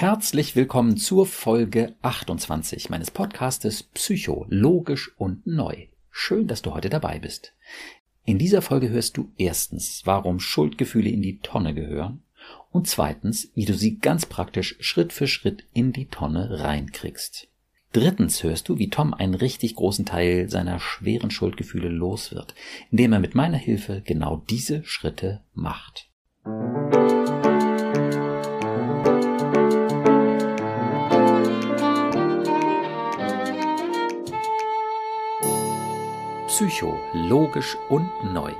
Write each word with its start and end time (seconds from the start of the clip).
Herzlich 0.00 0.56
willkommen 0.56 0.96
zur 0.96 1.26
Folge 1.26 1.94
28 2.00 2.88
meines 2.88 3.10
Podcastes 3.10 3.82
Psycho, 3.82 4.46
logisch 4.48 5.12
und 5.18 5.46
neu. 5.46 5.88
Schön, 6.10 6.46
dass 6.46 6.62
du 6.62 6.72
heute 6.72 6.88
dabei 6.88 7.18
bist. 7.18 7.52
In 8.24 8.38
dieser 8.38 8.62
Folge 8.62 8.88
hörst 8.88 9.18
du 9.18 9.30
erstens, 9.36 10.00
warum 10.06 10.40
Schuldgefühle 10.40 11.10
in 11.10 11.20
die 11.20 11.40
Tonne 11.40 11.74
gehören 11.74 12.22
und 12.72 12.86
zweitens, 12.86 13.50
wie 13.54 13.66
du 13.66 13.74
sie 13.74 13.98
ganz 13.98 14.24
praktisch 14.24 14.78
Schritt 14.80 15.12
für 15.12 15.26
Schritt 15.26 15.64
in 15.74 15.92
die 15.92 16.06
Tonne 16.06 16.60
reinkriegst. 16.60 17.48
Drittens 17.92 18.42
hörst 18.42 18.70
du, 18.70 18.78
wie 18.78 18.88
Tom 18.88 19.12
einen 19.12 19.34
richtig 19.34 19.74
großen 19.74 20.06
Teil 20.06 20.48
seiner 20.48 20.80
schweren 20.80 21.30
Schuldgefühle 21.30 21.90
los 21.90 22.32
wird, 22.32 22.54
indem 22.90 23.12
er 23.12 23.20
mit 23.20 23.34
meiner 23.34 23.58
Hilfe 23.58 24.00
genau 24.02 24.42
diese 24.48 24.82
Schritte 24.82 25.42
macht. 25.52 26.08
Psycho, 36.60 36.94
logisch 37.14 37.78
und 37.88 38.06
neu. 38.34 38.52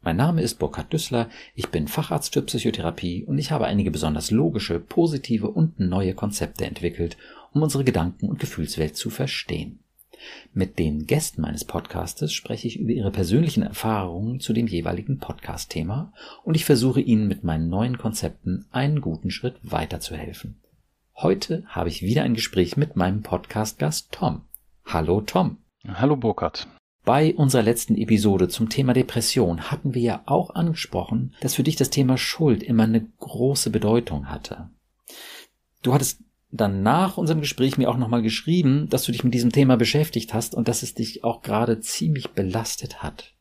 Mein 0.00 0.16
Name 0.16 0.42
ist 0.42 0.60
Burkhard 0.60 0.92
Düssler, 0.92 1.28
ich 1.56 1.70
bin 1.70 1.88
Facharzt 1.88 2.34
für 2.34 2.42
Psychotherapie 2.42 3.24
und 3.24 3.36
ich 3.36 3.50
habe 3.50 3.66
einige 3.66 3.90
besonders 3.90 4.30
logische, 4.30 4.78
positive 4.78 5.48
und 5.48 5.80
neue 5.80 6.14
Konzepte 6.14 6.66
entwickelt, 6.66 7.16
um 7.52 7.62
unsere 7.62 7.82
Gedanken- 7.82 8.28
und 8.28 8.38
Gefühlswelt 8.38 8.96
zu 8.96 9.10
verstehen. 9.10 9.80
Mit 10.54 10.78
den 10.78 11.06
Gästen 11.08 11.42
meines 11.42 11.64
Podcastes 11.64 12.32
spreche 12.32 12.68
ich 12.68 12.78
über 12.78 12.92
ihre 12.92 13.10
persönlichen 13.10 13.64
Erfahrungen 13.64 14.38
zu 14.38 14.52
dem 14.52 14.68
jeweiligen 14.68 15.18
Podcast-Thema 15.18 16.12
und 16.44 16.54
ich 16.54 16.64
versuche 16.64 17.00
ihnen 17.00 17.26
mit 17.26 17.42
meinen 17.42 17.68
neuen 17.68 17.98
Konzepten 17.98 18.66
einen 18.70 19.00
guten 19.00 19.32
Schritt 19.32 19.56
weiterzuhelfen. 19.64 20.60
Heute 21.16 21.64
habe 21.66 21.88
ich 21.88 22.02
wieder 22.02 22.22
ein 22.22 22.34
Gespräch 22.34 22.76
mit 22.76 22.94
meinem 22.94 23.22
Podcast-Gast 23.22 24.12
Tom. 24.12 24.42
Hallo 24.84 25.22
Tom. 25.22 25.58
Hallo 25.86 26.16
Burkhard. 26.16 26.68
Bei 27.08 27.34
unserer 27.34 27.62
letzten 27.62 27.96
Episode 27.96 28.48
zum 28.48 28.68
Thema 28.68 28.92
Depression 28.92 29.70
hatten 29.70 29.94
wir 29.94 30.02
ja 30.02 30.22
auch 30.26 30.50
angesprochen, 30.50 31.32
dass 31.40 31.54
für 31.54 31.62
dich 31.62 31.74
das 31.74 31.88
Thema 31.88 32.18
Schuld 32.18 32.62
immer 32.62 32.82
eine 32.82 33.00
große 33.18 33.70
Bedeutung 33.70 34.28
hatte. 34.28 34.68
Du 35.82 35.94
hattest 35.94 36.20
dann 36.50 36.82
nach 36.82 37.16
unserem 37.16 37.40
Gespräch 37.40 37.78
mir 37.78 37.88
auch 37.88 37.96
nochmal 37.96 38.20
geschrieben, 38.20 38.90
dass 38.90 39.04
du 39.04 39.12
dich 39.12 39.24
mit 39.24 39.32
diesem 39.32 39.52
Thema 39.52 39.78
beschäftigt 39.78 40.34
hast 40.34 40.54
und 40.54 40.68
dass 40.68 40.82
es 40.82 40.92
dich 40.92 41.24
auch 41.24 41.40
gerade 41.40 41.80
ziemlich 41.80 42.32
belastet 42.32 43.02
hat. 43.02 43.32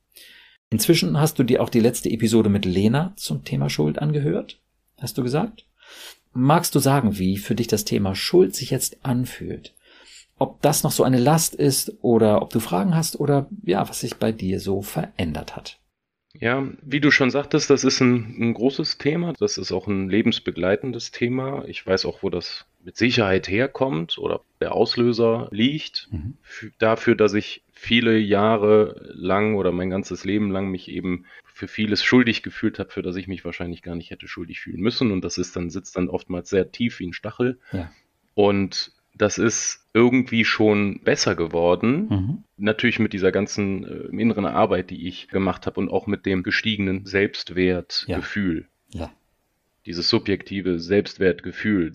Inzwischen 0.70 1.20
hast 1.20 1.38
du 1.38 1.44
dir 1.44 1.62
auch 1.62 1.70
die 1.70 1.82
letzte 1.82 2.10
Episode 2.10 2.48
mit 2.48 2.64
Lena 2.64 3.12
zum 3.18 3.44
Thema 3.44 3.70
Schuld 3.70 4.00
angehört, 4.00 4.62
hast 4.98 5.18
du 5.18 5.24
gesagt? 5.24 5.66
Magst 6.32 6.74
du 6.74 6.80
sagen, 6.80 7.18
wie 7.18 7.36
für 7.36 7.54
dich 7.54 7.68
das 7.68 7.84
Thema 7.84 8.16
Schuld 8.16 8.56
sich 8.56 8.70
jetzt 8.70 9.04
anfühlt? 9.04 9.74
Ob 10.38 10.62
das 10.62 10.84
noch 10.84 10.92
so 10.92 11.04
eine 11.04 11.20
Last 11.20 11.56
ist 11.56 11.94
oder 12.02 12.42
ob 12.42 12.52
du 12.52 12.60
Fragen 12.60 12.96
hast 12.96 13.20
oder 13.20 13.48
ja, 13.64 13.88
was 13.88 14.00
sich 14.00 14.18
bei 14.18 14.32
dir 14.32 14.60
so 14.60 14.82
verändert 14.82 15.56
hat. 15.56 15.80
Ja, 16.40 16.68
wie 16.84 17.00
du 17.00 17.10
schon 17.10 17.32
sagtest, 17.32 17.70
das 17.70 17.84
ist 17.84 18.00
ein, 18.00 18.36
ein, 18.40 18.54
großes 18.54 19.00
Thema. 19.00 19.34
Das 19.40 19.58
ist 19.58 19.72
auch 19.72 19.88
ein 19.88 20.10
lebensbegleitendes 20.10 21.12
Thema. 21.12 21.66
Ich 21.66 21.86
weiß 21.86 22.06
auch, 22.06 22.22
wo 22.22 22.30
das 22.30 22.66
mit 22.84 22.96
Sicherheit 22.96 23.48
herkommt 23.48 24.18
oder 24.20 24.42
der 24.62 24.74
Auslöser 24.74 25.48
liegt. 25.52 26.10
Mhm. 26.12 26.38
Dafür, 26.78 27.16
dass 27.16 27.34
ich 27.34 27.64
viele 27.72 28.18
Jahre 28.18 29.12
lang 29.16 29.56
oder 29.56 29.72
mein 29.72 29.90
ganzes 29.90 30.26
Leben 30.26 30.52
lang 30.52 30.70
mich 30.70 30.90
eben 30.90 31.26
für 31.44 31.68
vieles 31.68 32.04
schuldig 32.04 32.44
gefühlt 32.44 32.78
habe, 32.78 32.92
für 32.92 33.02
das 33.02 33.16
ich 33.16 33.28
mich 33.28 33.44
wahrscheinlich 33.44 33.82
gar 33.82 33.96
nicht 33.96 34.12
hätte 34.12 34.28
schuldig 34.28 34.60
fühlen 34.60 34.82
müssen. 34.82 35.12
Und 35.12 35.24
das 35.24 35.40
ist 35.40 35.56
dann, 35.56 35.72
sitzt 35.72 35.96
dann 35.96 36.08
oftmals 36.08 36.50
sehr 36.50 36.72
tief 36.72 37.00
wie 37.00 37.08
ein 37.08 37.14
Stachel. 37.14 37.58
Ja. 37.72 37.92
Und 38.36 38.92
das 39.18 39.38
ist 39.38 39.86
irgendwie 39.94 40.46
schon 40.46 41.02
besser 41.04 41.36
geworden. 41.36 42.08
Mhm. 42.10 42.44
Natürlich 42.58 43.00
mit 43.00 43.14
dieser 43.14 43.32
ganzen 43.32 43.84
äh, 43.84 44.22
inneren 44.22 44.46
Arbeit, 44.46 44.90
die 44.90 45.08
ich 45.08 45.28
gemacht 45.28 45.66
habe 45.66 45.80
und 45.80 45.90
auch 45.90 46.08
mit 46.08 46.26
dem 46.26 46.44
gestiegenen 46.44 47.06
Selbstwertgefühl. 47.06 48.68
Ja. 48.90 49.02
ja. 49.02 49.12
Dieses 49.86 50.10
subjektive 50.10 50.80
Selbstwertgefühl. 50.80 51.94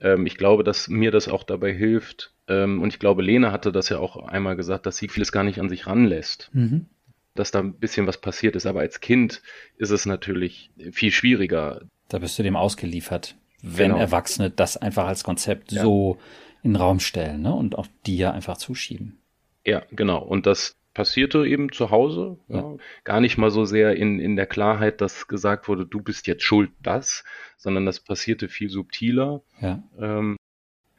Ähm, 0.00 0.26
ich 0.26 0.36
glaube, 0.36 0.64
dass 0.64 0.88
mir 0.88 1.10
das 1.10 1.28
auch 1.28 1.44
dabei 1.44 1.72
hilft. 1.72 2.32
Ähm, 2.48 2.82
und 2.82 2.88
ich 2.88 2.98
glaube, 2.98 3.22
Lena 3.22 3.52
hatte 3.52 3.72
das 3.72 3.88
ja 3.88 3.98
auch 3.98 4.16
einmal 4.16 4.56
gesagt, 4.56 4.86
dass 4.86 4.96
sie 4.96 5.08
vieles 5.08 5.32
gar 5.32 5.44
nicht 5.44 5.60
an 5.60 5.68
sich 5.68 5.86
ranlässt. 5.86 6.50
Mhm. 6.52 6.86
Dass 7.34 7.50
da 7.50 7.60
ein 7.60 7.74
bisschen 7.74 8.06
was 8.06 8.18
passiert 8.18 8.56
ist. 8.56 8.66
Aber 8.66 8.80
als 8.80 9.00
Kind 9.00 9.42
ist 9.76 9.90
es 9.90 10.06
natürlich 10.06 10.70
viel 10.92 11.12
schwieriger. 11.12 11.82
Da 12.08 12.18
bist 12.18 12.38
du 12.38 12.42
dem 12.42 12.56
ausgeliefert, 12.56 13.36
wenn 13.62 13.90
genau. 13.90 14.00
Erwachsene 14.00 14.50
das 14.50 14.76
einfach 14.76 15.06
als 15.06 15.22
Konzept 15.22 15.72
ja. 15.72 15.82
so 15.82 16.18
in 16.62 16.72
den 16.72 16.76
Raum 16.76 17.00
stellen 17.00 17.42
ne? 17.42 17.54
und 17.54 17.78
auch 17.78 17.86
dir 18.06 18.32
einfach 18.32 18.56
zuschieben. 18.56 19.18
Ja, 19.64 19.82
genau. 19.90 20.22
Und 20.22 20.46
das 20.46 20.76
passierte 20.94 21.46
eben 21.46 21.72
zu 21.72 21.90
Hause. 21.90 22.38
Ja. 22.48 22.56
Ja. 22.56 22.76
Gar 23.04 23.20
nicht 23.20 23.36
mal 23.36 23.50
so 23.50 23.64
sehr 23.64 23.96
in, 23.96 24.18
in 24.18 24.36
der 24.36 24.46
Klarheit, 24.46 25.00
dass 25.00 25.28
gesagt 25.28 25.68
wurde, 25.68 25.86
du 25.86 26.00
bist 26.00 26.26
jetzt 26.26 26.42
schuld, 26.42 26.70
das, 26.82 27.24
sondern 27.56 27.84
das 27.86 28.00
passierte 28.00 28.48
viel 28.48 28.70
subtiler. 28.70 29.42
Ja. 29.60 29.82
Ähm, 29.98 30.36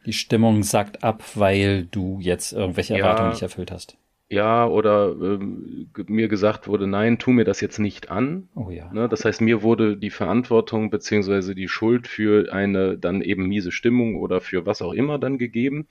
Die 0.05 0.13
Stimmung 0.13 0.63
sagt 0.63 1.03
ab, 1.03 1.23
weil 1.35 1.85
du 1.85 2.19
jetzt 2.21 2.53
irgendwelche 2.53 2.95
Erwartungen 2.95 3.29
ja, 3.29 3.33
nicht 3.33 3.41
erfüllt 3.41 3.71
hast 3.71 3.97
ja, 4.29 4.67
oder 4.67 5.15
ähm, 5.21 5.89
mir 6.07 6.27
gesagt 6.27 6.67
wurde, 6.67 6.85
nein, 6.85 7.17
tu 7.17 7.31
mir 7.31 7.45
das 7.45 7.61
jetzt 7.61 7.79
nicht 7.79 8.09
an. 8.11 8.49
Oh 8.55 8.69
ja. 8.69 8.91
Ne, 8.91 9.07
das 9.07 9.23
heißt, 9.23 9.39
mir 9.41 9.61
wurde 9.61 9.95
die 9.95 10.09
Verantwortung 10.09 10.89
beziehungsweise 10.89 11.55
die 11.55 11.69
Schuld 11.69 12.07
für 12.07 12.51
eine 12.51 12.97
dann 12.97 13.21
eben 13.21 13.47
miese 13.47 13.71
Stimmung 13.71 14.15
oder 14.15 14.41
für 14.41 14.65
was 14.65 14.81
auch 14.81 14.91
immer 14.91 15.17
dann 15.17 15.37
gegeben. 15.37 15.87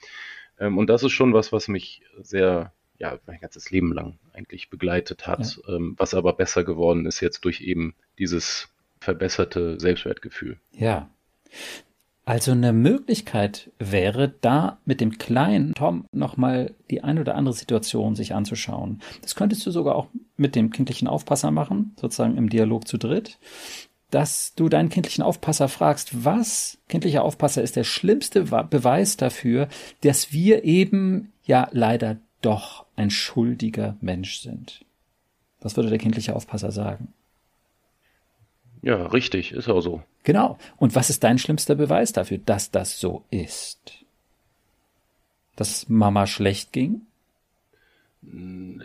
Ähm, 0.58 0.76
und 0.76 0.88
das 0.88 1.02
ist 1.02 1.12
schon 1.12 1.32
was, 1.32 1.50
was 1.52 1.68
mich 1.68 2.02
sehr, 2.20 2.72
ja, 2.98 3.18
mein 3.26 3.40
ganzes 3.40 3.70
Leben 3.70 3.92
lang 3.92 4.18
eigentlich 4.34 4.68
begleitet 4.68 5.26
hat, 5.26 5.58
ja. 5.66 5.74
ähm, 5.74 5.94
was 5.96 6.12
aber 6.12 6.34
besser 6.34 6.62
geworden 6.62 7.06
ist 7.06 7.20
jetzt 7.20 7.44
durch 7.46 7.62
eben 7.62 7.94
dieses 8.18 8.68
verbesserte 9.00 9.80
Selbstwertgefühl. 9.80 10.58
Ja. 10.72 11.08
Also 12.28 12.50
eine 12.50 12.72
Möglichkeit 12.72 13.70
wäre, 13.78 14.34
da 14.40 14.78
mit 14.84 15.00
dem 15.00 15.16
kleinen 15.16 15.74
Tom 15.74 16.06
nochmal 16.10 16.74
die 16.90 17.04
ein 17.04 17.20
oder 17.20 17.36
andere 17.36 17.54
Situation 17.54 18.16
sich 18.16 18.34
anzuschauen. 18.34 19.00
Das 19.22 19.36
könntest 19.36 19.64
du 19.64 19.70
sogar 19.70 19.94
auch 19.94 20.08
mit 20.36 20.56
dem 20.56 20.70
kindlichen 20.70 21.06
Aufpasser 21.06 21.52
machen, 21.52 21.94
sozusagen 22.00 22.36
im 22.36 22.48
Dialog 22.48 22.88
zu 22.88 22.98
dritt, 22.98 23.38
dass 24.10 24.54
du 24.56 24.68
deinen 24.68 24.88
kindlichen 24.88 25.22
Aufpasser 25.22 25.68
fragst, 25.68 26.24
was, 26.24 26.78
kindlicher 26.88 27.22
Aufpasser, 27.22 27.62
ist 27.62 27.76
der 27.76 27.84
schlimmste 27.84 28.42
Beweis 28.42 29.16
dafür, 29.16 29.68
dass 30.00 30.32
wir 30.32 30.64
eben 30.64 31.32
ja 31.44 31.68
leider 31.70 32.16
doch 32.42 32.86
ein 32.96 33.10
schuldiger 33.10 33.96
Mensch 34.00 34.40
sind. 34.40 34.84
Was 35.60 35.76
würde 35.76 35.90
der 35.90 35.98
kindliche 35.98 36.34
Aufpasser 36.34 36.72
sagen? 36.72 37.12
Ja, 38.86 39.04
richtig, 39.06 39.50
ist 39.50 39.68
auch 39.68 39.80
so. 39.80 40.04
Genau. 40.22 40.58
Und 40.76 40.94
was 40.94 41.10
ist 41.10 41.24
dein 41.24 41.38
schlimmster 41.38 41.74
Beweis 41.74 42.12
dafür, 42.12 42.38
dass 42.38 42.70
das 42.70 43.00
so 43.00 43.24
ist? 43.30 44.04
Dass 45.56 45.88
Mama 45.88 46.28
schlecht 46.28 46.72
ging? 46.72 47.00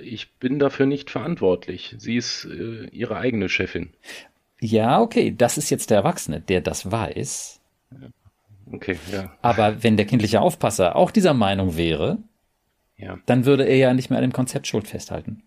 Ich 0.02 0.32
bin 0.40 0.58
dafür 0.58 0.88
nicht 0.88 1.12
verantwortlich. 1.12 1.94
Sie 2.00 2.16
ist 2.16 2.46
äh, 2.46 2.88
ihre 2.88 3.18
eigene 3.18 3.48
Chefin. 3.48 3.94
Ja, 4.60 5.00
okay, 5.02 5.36
das 5.38 5.60
ist 5.60 5.70
jetzt 5.70 5.92
der 5.92 5.98
Erwachsene, 5.98 6.42
der 6.42 6.62
das 6.62 6.92
weiß. 6.92 7.60
Okay, 8.72 8.98
ja. 9.12 9.38
Aber 9.44 9.84
wenn 9.84 9.98
der 9.98 10.08
kindliche 10.08 10.42
Aufpasser 10.42 10.96
auch 10.96 11.12
dieser 11.12 11.36
Meinung 11.36 11.78
wäre, 11.78 12.18
ja. 12.98 13.20
dann 13.28 13.46
würde 13.46 13.66
er 13.66 13.78
ja 13.78 13.94
nicht 13.94 14.10
mehr 14.10 14.18
an 14.18 14.24
dem 14.24 14.34
Konzept 14.34 14.66
Schuld 14.66 14.88
festhalten. 14.88 15.44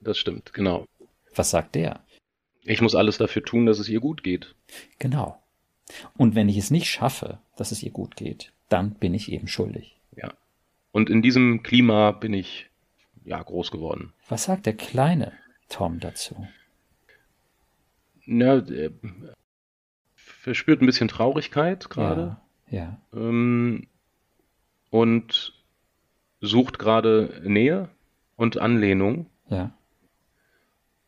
Das 0.00 0.16
stimmt, 0.16 0.52
genau. 0.52 0.86
Was 1.34 1.50
sagt 1.50 1.74
der? 1.74 2.05
Ich 2.66 2.80
muss 2.82 2.96
alles 2.96 3.16
dafür 3.16 3.44
tun, 3.44 3.64
dass 3.64 3.78
es 3.78 3.88
ihr 3.88 4.00
gut 4.00 4.24
geht. 4.24 4.54
Genau. 4.98 5.40
Und 6.16 6.34
wenn 6.34 6.48
ich 6.48 6.58
es 6.58 6.72
nicht 6.72 6.90
schaffe, 6.90 7.38
dass 7.56 7.70
es 7.70 7.82
ihr 7.82 7.92
gut 7.92 8.16
geht, 8.16 8.52
dann 8.68 8.94
bin 8.94 9.14
ich 9.14 9.30
eben 9.30 9.46
schuldig. 9.46 9.96
Ja. 10.16 10.34
Und 10.90 11.08
in 11.08 11.22
diesem 11.22 11.62
Klima 11.62 12.10
bin 12.10 12.34
ich 12.34 12.68
ja 13.24 13.40
groß 13.40 13.70
geworden. 13.70 14.12
Was 14.28 14.44
sagt 14.44 14.66
der 14.66 14.76
kleine 14.76 15.32
Tom 15.68 16.00
dazu? 16.00 16.48
Na, 18.24 18.58
er 18.68 18.90
verspürt 20.16 20.82
ein 20.82 20.86
bisschen 20.86 21.06
Traurigkeit 21.06 21.88
gerade. 21.88 22.36
Ja. 22.68 22.78
ja. 22.80 23.00
Ähm, 23.14 23.86
und 24.90 25.52
sucht 26.40 26.80
gerade 26.80 27.42
Nähe 27.44 27.90
und 28.34 28.58
Anlehnung. 28.58 29.26
Ja 29.48 29.72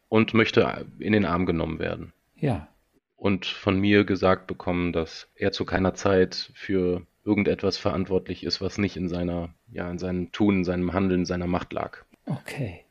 und 0.09 0.35
möchte 0.35 0.87
in 0.99 1.13
den 1.13 1.25
Arm 1.25 1.47
genommen 1.47 1.79
werden. 1.79 2.13
Ja. 2.37 2.69
Und 3.17 3.47
von 3.47 3.79
mir 3.79 4.05
gesagt 4.05 4.47
bekommen, 4.47 4.93
dass 4.93 5.29
er 5.35 5.53
zu 5.53 5.65
keiner 5.65 5.95
Zeit 5.95 6.53
für 6.55 7.03
irgendetwas 7.25 7.77
verantwortlich 7.77 8.45
ist, 8.45 8.61
was 8.61 8.79
nicht 8.79 8.97
in 8.97 9.09
seiner, 9.09 9.51
ja, 9.71 9.91
in 9.91 9.99
seinem 9.99 10.33
Tun, 10.33 10.59
in 10.59 10.65
seinem 10.65 10.93
Handeln, 10.93 11.21
in 11.21 11.27
seiner 11.27 11.47
Macht 11.47 11.73
lag. 11.73 12.05
Okay. 12.27 12.85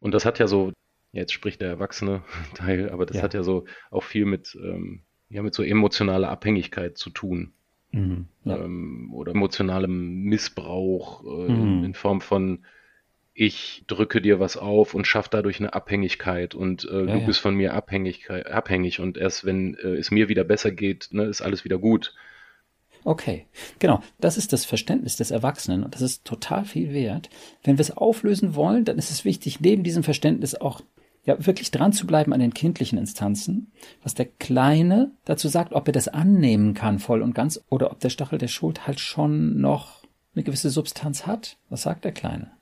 Und 0.00 0.14
das 0.14 0.24
hat 0.24 0.38
ja 0.38 0.46
so, 0.46 0.72
jetzt 1.12 1.32
spricht 1.32 1.60
der 1.60 1.68
erwachsene 1.68 2.22
Teil, 2.54 2.90
aber 2.90 3.04
das 3.04 3.18
ja. 3.18 3.22
hat 3.22 3.34
ja 3.34 3.42
so 3.42 3.66
auch 3.90 4.04
viel 4.04 4.24
mit, 4.24 4.56
ähm, 4.62 5.02
ja, 5.28 5.42
mit 5.42 5.54
so 5.54 5.62
emotionaler 5.62 6.30
Abhängigkeit 6.30 6.96
zu 6.96 7.10
tun. 7.10 7.52
Mhm, 7.90 8.26
ja. 8.44 8.56
ähm, 8.56 9.12
oder 9.12 9.32
emotionalem 9.32 10.22
Missbrauch 10.22 11.24
äh, 11.24 11.52
mhm. 11.52 11.84
in 11.84 11.94
Form 11.94 12.22
von 12.22 12.64
ich 13.34 13.84
drücke 13.86 14.20
dir 14.20 14.40
was 14.40 14.56
auf 14.56 14.94
und 14.94 15.06
schaffe 15.06 15.30
dadurch 15.30 15.58
eine 15.58 15.72
Abhängigkeit 15.72 16.54
und 16.54 16.84
äh, 16.84 17.00
ja, 17.00 17.06
du 17.06 17.18
ja. 17.20 17.26
bist 17.26 17.40
von 17.40 17.54
mir 17.54 17.74
abhängig, 17.74 18.30
abhängig 18.30 19.00
und 19.00 19.16
erst 19.16 19.44
wenn 19.44 19.74
äh, 19.74 19.96
es 19.96 20.10
mir 20.10 20.28
wieder 20.28 20.44
besser 20.44 20.70
geht, 20.70 21.08
ne, 21.12 21.24
ist 21.24 21.40
alles 21.40 21.64
wieder 21.64 21.78
gut. 21.78 22.14
Okay, 23.04 23.46
genau. 23.78 24.00
Das 24.20 24.36
ist 24.36 24.52
das 24.52 24.64
Verständnis 24.64 25.16
des 25.16 25.32
Erwachsenen 25.32 25.82
und 25.82 25.94
das 25.94 26.02
ist 26.02 26.24
total 26.24 26.64
viel 26.64 26.92
wert. 26.92 27.30
Wenn 27.64 27.76
wir 27.76 27.82
es 27.82 27.96
auflösen 27.96 28.54
wollen, 28.54 28.84
dann 28.84 28.98
ist 28.98 29.10
es 29.10 29.24
wichtig, 29.24 29.60
neben 29.60 29.82
diesem 29.82 30.04
Verständnis 30.04 30.54
auch 30.54 30.82
ja 31.24 31.44
wirklich 31.44 31.70
dran 31.70 31.92
zu 31.92 32.06
bleiben 32.06 32.32
an 32.32 32.40
den 32.40 32.54
kindlichen 32.54 32.98
Instanzen, 32.98 33.72
was 34.02 34.14
der 34.14 34.26
Kleine 34.26 35.12
dazu 35.24 35.48
sagt, 35.48 35.72
ob 35.72 35.88
er 35.88 35.92
das 35.92 36.08
annehmen 36.08 36.74
kann 36.74 36.98
voll 36.98 37.22
und 37.22 37.34
ganz 37.34 37.64
oder 37.70 37.90
ob 37.90 38.00
der 38.00 38.10
Stachel 38.10 38.38
der 38.38 38.48
Schuld 38.48 38.86
halt 38.86 39.00
schon 39.00 39.60
noch 39.60 40.02
eine 40.34 40.44
gewisse 40.44 40.70
Substanz 40.70 41.26
hat. 41.26 41.56
Was 41.70 41.82
sagt 41.82 42.04
der 42.04 42.12
Kleine? 42.12 42.52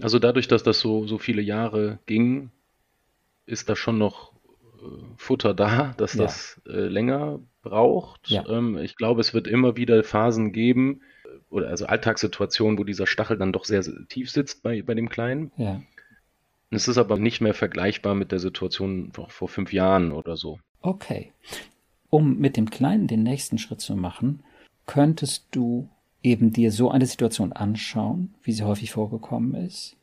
Also 0.00 0.18
dadurch, 0.18 0.48
dass 0.48 0.62
das 0.62 0.80
so, 0.80 1.06
so 1.06 1.18
viele 1.18 1.42
Jahre 1.42 1.98
ging, 2.06 2.50
ist 3.46 3.68
da 3.68 3.76
schon 3.76 3.98
noch 3.98 4.32
äh, 4.80 4.86
Futter 5.16 5.54
da, 5.54 5.94
dass 5.98 6.14
ja. 6.14 6.24
das 6.24 6.60
äh, 6.66 6.86
länger 6.86 7.40
braucht. 7.62 8.28
Ja. 8.28 8.46
Ähm, 8.48 8.78
ich 8.78 8.96
glaube, 8.96 9.20
es 9.20 9.34
wird 9.34 9.46
immer 9.46 9.76
wieder 9.76 10.02
Phasen 10.04 10.52
geben, 10.52 11.02
äh, 11.24 11.28
oder 11.50 11.68
also 11.68 11.86
Alltagssituationen, 11.86 12.78
wo 12.78 12.84
dieser 12.84 13.06
Stachel 13.06 13.36
dann 13.36 13.52
doch 13.52 13.64
sehr, 13.64 13.82
sehr 13.82 14.06
tief 14.08 14.30
sitzt 14.30 14.62
bei, 14.62 14.82
bei 14.82 14.94
dem 14.94 15.08
Kleinen. 15.08 15.52
Ja. 15.56 15.82
Es 16.70 16.88
ist 16.88 16.96
aber 16.96 17.18
nicht 17.18 17.40
mehr 17.42 17.54
vergleichbar 17.54 18.14
mit 18.14 18.32
der 18.32 18.38
Situation 18.38 19.12
vor 19.12 19.48
fünf 19.48 19.74
Jahren 19.74 20.10
oder 20.10 20.36
so. 20.36 20.58
Okay. 20.80 21.32
Um 22.08 22.38
mit 22.38 22.56
dem 22.56 22.70
Kleinen 22.70 23.06
den 23.06 23.22
nächsten 23.22 23.58
Schritt 23.58 23.82
zu 23.82 23.94
machen, 23.94 24.42
könntest 24.86 25.46
du 25.50 25.90
eben 26.22 26.52
dir 26.52 26.70
so 26.72 26.90
eine 26.90 27.06
Situation 27.06 27.52
anschauen, 27.52 28.34
wie 28.42 28.52
sie 28.52 28.64
häufig 28.64 28.92
vorgekommen 28.92 29.54
ist, 29.54 29.96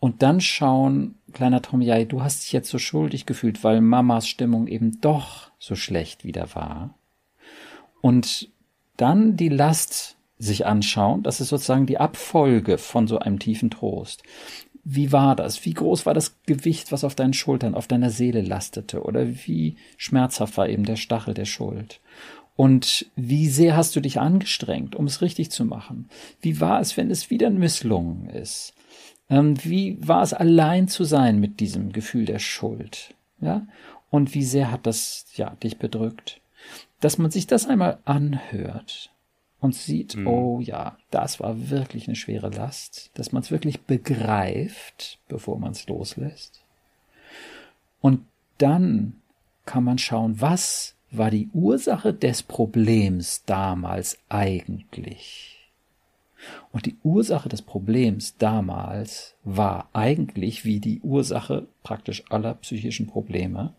und 0.00 0.22
dann 0.22 0.40
schauen, 0.40 1.16
kleiner 1.34 1.60
Tom, 1.60 1.82
ja, 1.82 2.02
du 2.04 2.22
hast 2.22 2.42
dich 2.42 2.52
jetzt 2.52 2.70
so 2.70 2.78
schuldig 2.78 3.26
gefühlt, 3.26 3.62
weil 3.62 3.82
Mamas 3.82 4.26
Stimmung 4.26 4.66
eben 4.66 4.98
doch 5.02 5.50
so 5.58 5.76
schlecht 5.76 6.24
wieder 6.24 6.54
war. 6.54 6.94
Und 8.00 8.48
dann 8.96 9.36
die 9.36 9.50
Last 9.50 10.16
sich 10.38 10.64
anschauen, 10.64 11.22
das 11.22 11.42
ist 11.42 11.50
sozusagen 11.50 11.84
die 11.84 11.98
Abfolge 11.98 12.78
von 12.78 13.06
so 13.06 13.18
einem 13.18 13.38
tiefen 13.38 13.70
Trost. 13.70 14.22
Wie 14.84 15.12
war 15.12 15.36
das? 15.36 15.66
Wie 15.66 15.74
groß 15.74 16.06
war 16.06 16.14
das 16.14 16.42
Gewicht, 16.46 16.90
was 16.92 17.04
auf 17.04 17.14
deinen 17.14 17.34
Schultern, 17.34 17.74
auf 17.74 17.86
deiner 17.86 18.08
Seele 18.08 18.40
lastete? 18.40 19.02
Oder 19.02 19.26
wie 19.46 19.76
schmerzhaft 19.98 20.56
war 20.56 20.66
eben 20.66 20.84
der 20.84 20.96
Stachel 20.96 21.34
der 21.34 21.44
Schuld? 21.44 22.00
Und 22.60 23.06
wie 23.16 23.48
sehr 23.48 23.74
hast 23.74 23.96
du 23.96 24.00
dich 24.00 24.20
angestrengt, 24.20 24.94
um 24.94 25.06
es 25.06 25.22
richtig 25.22 25.50
zu 25.50 25.64
machen? 25.64 26.10
Wie 26.42 26.60
war 26.60 26.78
es, 26.78 26.94
wenn 26.98 27.10
es 27.10 27.30
wieder 27.30 27.48
misslungen 27.48 28.28
ist? 28.28 28.74
Ähm, 29.30 29.54
wie 29.64 29.96
war 30.06 30.22
es, 30.22 30.34
allein 30.34 30.86
zu 30.86 31.04
sein 31.04 31.40
mit 31.40 31.58
diesem 31.60 31.90
Gefühl 31.90 32.26
der 32.26 32.38
Schuld? 32.38 33.14
Ja? 33.40 33.66
Und 34.10 34.34
wie 34.34 34.44
sehr 34.44 34.70
hat 34.70 34.84
das, 34.84 35.24
ja, 35.36 35.56
dich 35.62 35.78
bedrückt? 35.78 36.42
Dass 37.00 37.16
man 37.16 37.30
sich 37.30 37.46
das 37.46 37.66
einmal 37.66 37.96
anhört 38.04 39.10
und 39.60 39.74
sieht, 39.74 40.16
mhm. 40.16 40.26
oh 40.26 40.60
ja, 40.60 40.98
das 41.10 41.40
war 41.40 41.70
wirklich 41.70 42.08
eine 42.08 42.16
schwere 42.16 42.50
Last, 42.50 43.10
dass 43.14 43.32
man 43.32 43.42
es 43.42 43.50
wirklich 43.50 43.80
begreift, 43.84 45.18
bevor 45.28 45.58
man 45.58 45.72
es 45.72 45.86
loslässt. 45.86 46.60
Und 48.02 48.26
dann 48.58 49.14
kann 49.64 49.82
man 49.82 49.96
schauen, 49.96 50.42
was 50.42 50.94
war 51.10 51.30
die 51.30 51.48
Ursache 51.52 52.14
des 52.14 52.42
Problems 52.42 53.44
damals 53.44 54.18
eigentlich? 54.28 55.68
Und 56.72 56.86
die 56.86 56.96
Ursache 57.02 57.48
des 57.48 57.62
Problems 57.62 58.36
damals 58.38 59.34
war 59.44 59.88
eigentlich 59.92 60.64
wie 60.64 60.80
die 60.80 61.00
Ursache 61.00 61.66
praktisch 61.82 62.24
aller 62.30 62.54
psychischen 62.54 63.06
Probleme, 63.06 63.74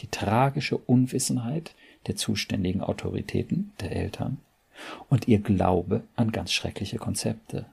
die 0.00 0.06
tragische 0.06 0.78
Unwissenheit 0.78 1.74
der 2.06 2.16
zuständigen 2.16 2.80
Autoritäten, 2.80 3.72
der 3.80 3.92
Eltern, 3.92 4.38
und 5.10 5.28
ihr 5.28 5.40
Glaube 5.40 6.04
an 6.16 6.32
ganz 6.32 6.52
schreckliche 6.52 6.96
Konzepte. 6.96 7.66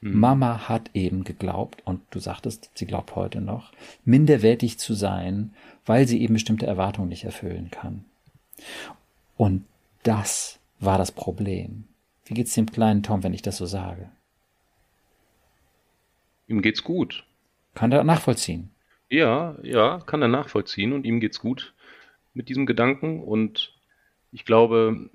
Mhm. 0.00 0.18
Mama 0.18 0.68
hat 0.68 0.90
eben 0.94 1.24
geglaubt, 1.24 1.82
und 1.84 2.02
du 2.10 2.18
sagtest, 2.18 2.70
sie 2.74 2.86
glaubt 2.86 3.16
heute 3.16 3.40
noch, 3.40 3.72
minderwertig 4.04 4.78
zu 4.78 4.94
sein, 4.94 5.54
weil 5.86 6.06
sie 6.06 6.22
eben 6.22 6.34
bestimmte 6.34 6.66
Erwartungen 6.66 7.08
nicht 7.08 7.24
erfüllen 7.24 7.70
kann. 7.70 8.04
Und 9.36 9.64
das 10.02 10.58
war 10.78 10.98
das 10.98 11.12
Problem. 11.12 11.84
Wie 12.24 12.34
geht's 12.34 12.54
dem 12.54 12.70
kleinen 12.70 13.02
Tom, 13.02 13.22
wenn 13.22 13.34
ich 13.34 13.42
das 13.42 13.56
so 13.56 13.66
sage? 13.66 14.10
Ihm 16.46 16.62
geht's 16.62 16.84
gut. 16.84 17.24
Kann 17.74 17.92
er 17.92 18.04
nachvollziehen? 18.04 18.70
Ja, 19.08 19.56
ja, 19.62 20.00
kann 20.06 20.22
er 20.22 20.28
nachvollziehen 20.28 20.92
und 20.92 21.04
ihm 21.04 21.20
geht's 21.20 21.40
gut 21.40 21.74
mit 22.34 22.48
diesem 22.48 22.66
Gedanken 22.66 23.22
und 23.22 23.74
ich 24.32 24.44
glaube, 24.44 25.10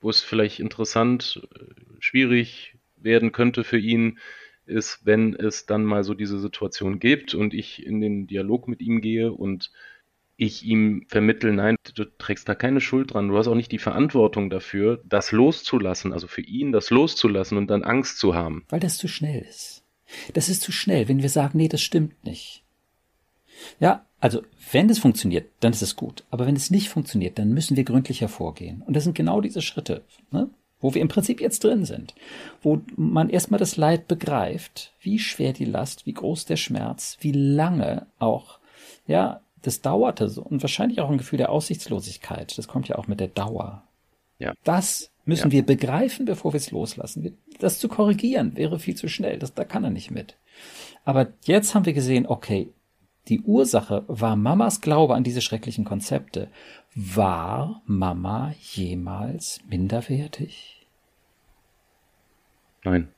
wo 0.00 0.10
es 0.10 0.20
vielleicht 0.20 0.60
interessant, 0.60 1.40
äh, 1.54 1.64
schwierig 2.00 2.76
werden 3.04 3.32
könnte 3.32 3.64
für 3.64 3.78
ihn, 3.78 4.18
ist, 4.66 5.00
wenn 5.04 5.34
es 5.34 5.66
dann 5.66 5.84
mal 5.84 6.04
so 6.04 6.14
diese 6.14 6.38
Situation 6.38 6.98
gibt 7.00 7.34
und 7.34 7.52
ich 7.54 7.84
in 7.84 8.00
den 8.00 8.26
Dialog 8.26 8.68
mit 8.68 8.80
ihm 8.80 9.00
gehe 9.00 9.32
und 9.32 9.72
ich 10.36 10.64
ihm 10.64 11.04
vermittle, 11.08 11.52
nein, 11.52 11.76
du 11.94 12.04
trägst 12.04 12.48
da 12.48 12.54
keine 12.54 12.80
Schuld 12.80 13.12
dran, 13.12 13.28
du 13.28 13.36
hast 13.36 13.48
auch 13.48 13.54
nicht 13.54 13.72
die 13.72 13.78
Verantwortung 13.78 14.50
dafür, 14.50 15.02
das 15.04 15.30
loszulassen, 15.30 16.12
also 16.12 16.26
für 16.26 16.40
ihn 16.40 16.72
das 16.72 16.90
loszulassen 16.90 17.58
und 17.58 17.68
dann 17.68 17.84
Angst 17.84 18.18
zu 18.18 18.34
haben. 18.34 18.64
Weil 18.68 18.80
das 18.80 18.98
zu 18.98 19.08
schnell 19.08 19.44
ist. 19.48 19.84
Das 20.34 20.48
ist 20.48 20.62
zu 20.62 20.72
schnell, 20.72 21.08
wenn 21.08 21.22
wir 21.22 21.28
sagen, 21.28 21.58
nee, 21.58 21.68
das 21.68 21.82
stimmt 21.82 22.24
nicht. 22.24 22.64
Ja, 23.78 24.06
also 24.20 24.42
wenn 24.72 24.90
es 24.90 24.98
funktioniert, 24.98 25.48
dann 25.60 25.72
ist 25.72 25.82
es 25.82 25.96
gut. 25.96 26.24
Aber 26.30 26.46
wenn 26.46 26.56
es 26.56 26.70
nicht 26.70 26.88
funktioniert, 26.88 27.38
dann 27.38 27.52
müssen 27.52 27.76
wir 27.76 27.84
gründlicher 27.84 28.28
vorgehen. 28.28 28.82
Und 28.82 28.94
das 28.94 29.04
sind 29.04 29.14
genau 29.14 29.40
diese 29.40 29.62
Schritte. 29.62 30.04
Ne? 30.30 30.50
Wo 30.82 30.92
wir 30.92 31.00
im 31.00 31.08
Prinzip 31.08 31.40
jetzt 31.40 31.64
drin 31.64 31.86
sind, 31.86 32.14
wo 32.60 32.80
man 32.96 33.30
erstmal 33.30 33.58
das 33.58 33.78
Leid 33.78 34.08
begreift, 34.08 34.92
wie 35.00 35.18
schwer 35.18 35.54
die 35.54 35.64
Last, 35.64 36.04
wie 36.04 36.12
groß 36.12 36.44
der 36.44 36.56
Schmerz, 36.56 37.16
wie 37.20 37.32
lange 37.32 38.06
auch, 38.18 38.58
ja, 39.06 39.40
das 39.62 39.80
dauerte 39.80 40.28
so 40.28 40.42
und 40.42 40.60
wahrscheinlich 40.60 41.00
auch 41.00 41.08
ein 41.08 41.18
Gefühl 41.18 41.38
der 41.38 41.50
Aussichtslosigkeit. 41.50 42.58
Das 42.58 42.68
kommt 42.68 42.88
ja 42.88 42.96
auch 42.96 43.06
mit 43.06 43.20
der 43.20 43.28
Dauer. 43.28 43.84
Ja. 44.38 44.52
Das 44.64 45.10
müssen 45.24 45.48
ja. 45.48 45.52
wir 45.52 45.62
begreifen, 45.64 46.26
bevor 46.26 46.52
wir 46.52 46.58
es 46.58 46.72
loslassen. 46.72 47.38
Das 47.60 47.78
zu 47.78 47.88
korrigieren 47.88 48.56
wäre 48.56 48.80
viel 48.80 48.96
zu 48.96 49.08
schnell. 49.08 49.38
Das, 49.38 49.54
da 49.54 49.64
kann 49.64 49.84
er 49.84 49.90
nicht 49.90 50.10
mit. 50.10 50.36
Aber 51.04 51.28
jetzt 51.44 51.74
haben 51.74 51.86
wir 51.86 51.92
gesehen, 51.92 52.26
okay, 52.26 52.68
die 53.28 53.40
Ursache 53.42 54.04
war 54.08 54.34
Mamas 54.34 54.80
Glaube 54.80 55.14
an 55.14 55.22
diese 55.22 55.40
schrecklichen 55.40 55.84
Konzepte. 55.84 56.48
War 56.94 57.82
Mama 57.86 58.52
jemals 58.60 59.60
minderwertig? 59.68 60.81
Nein. 62.84 63.08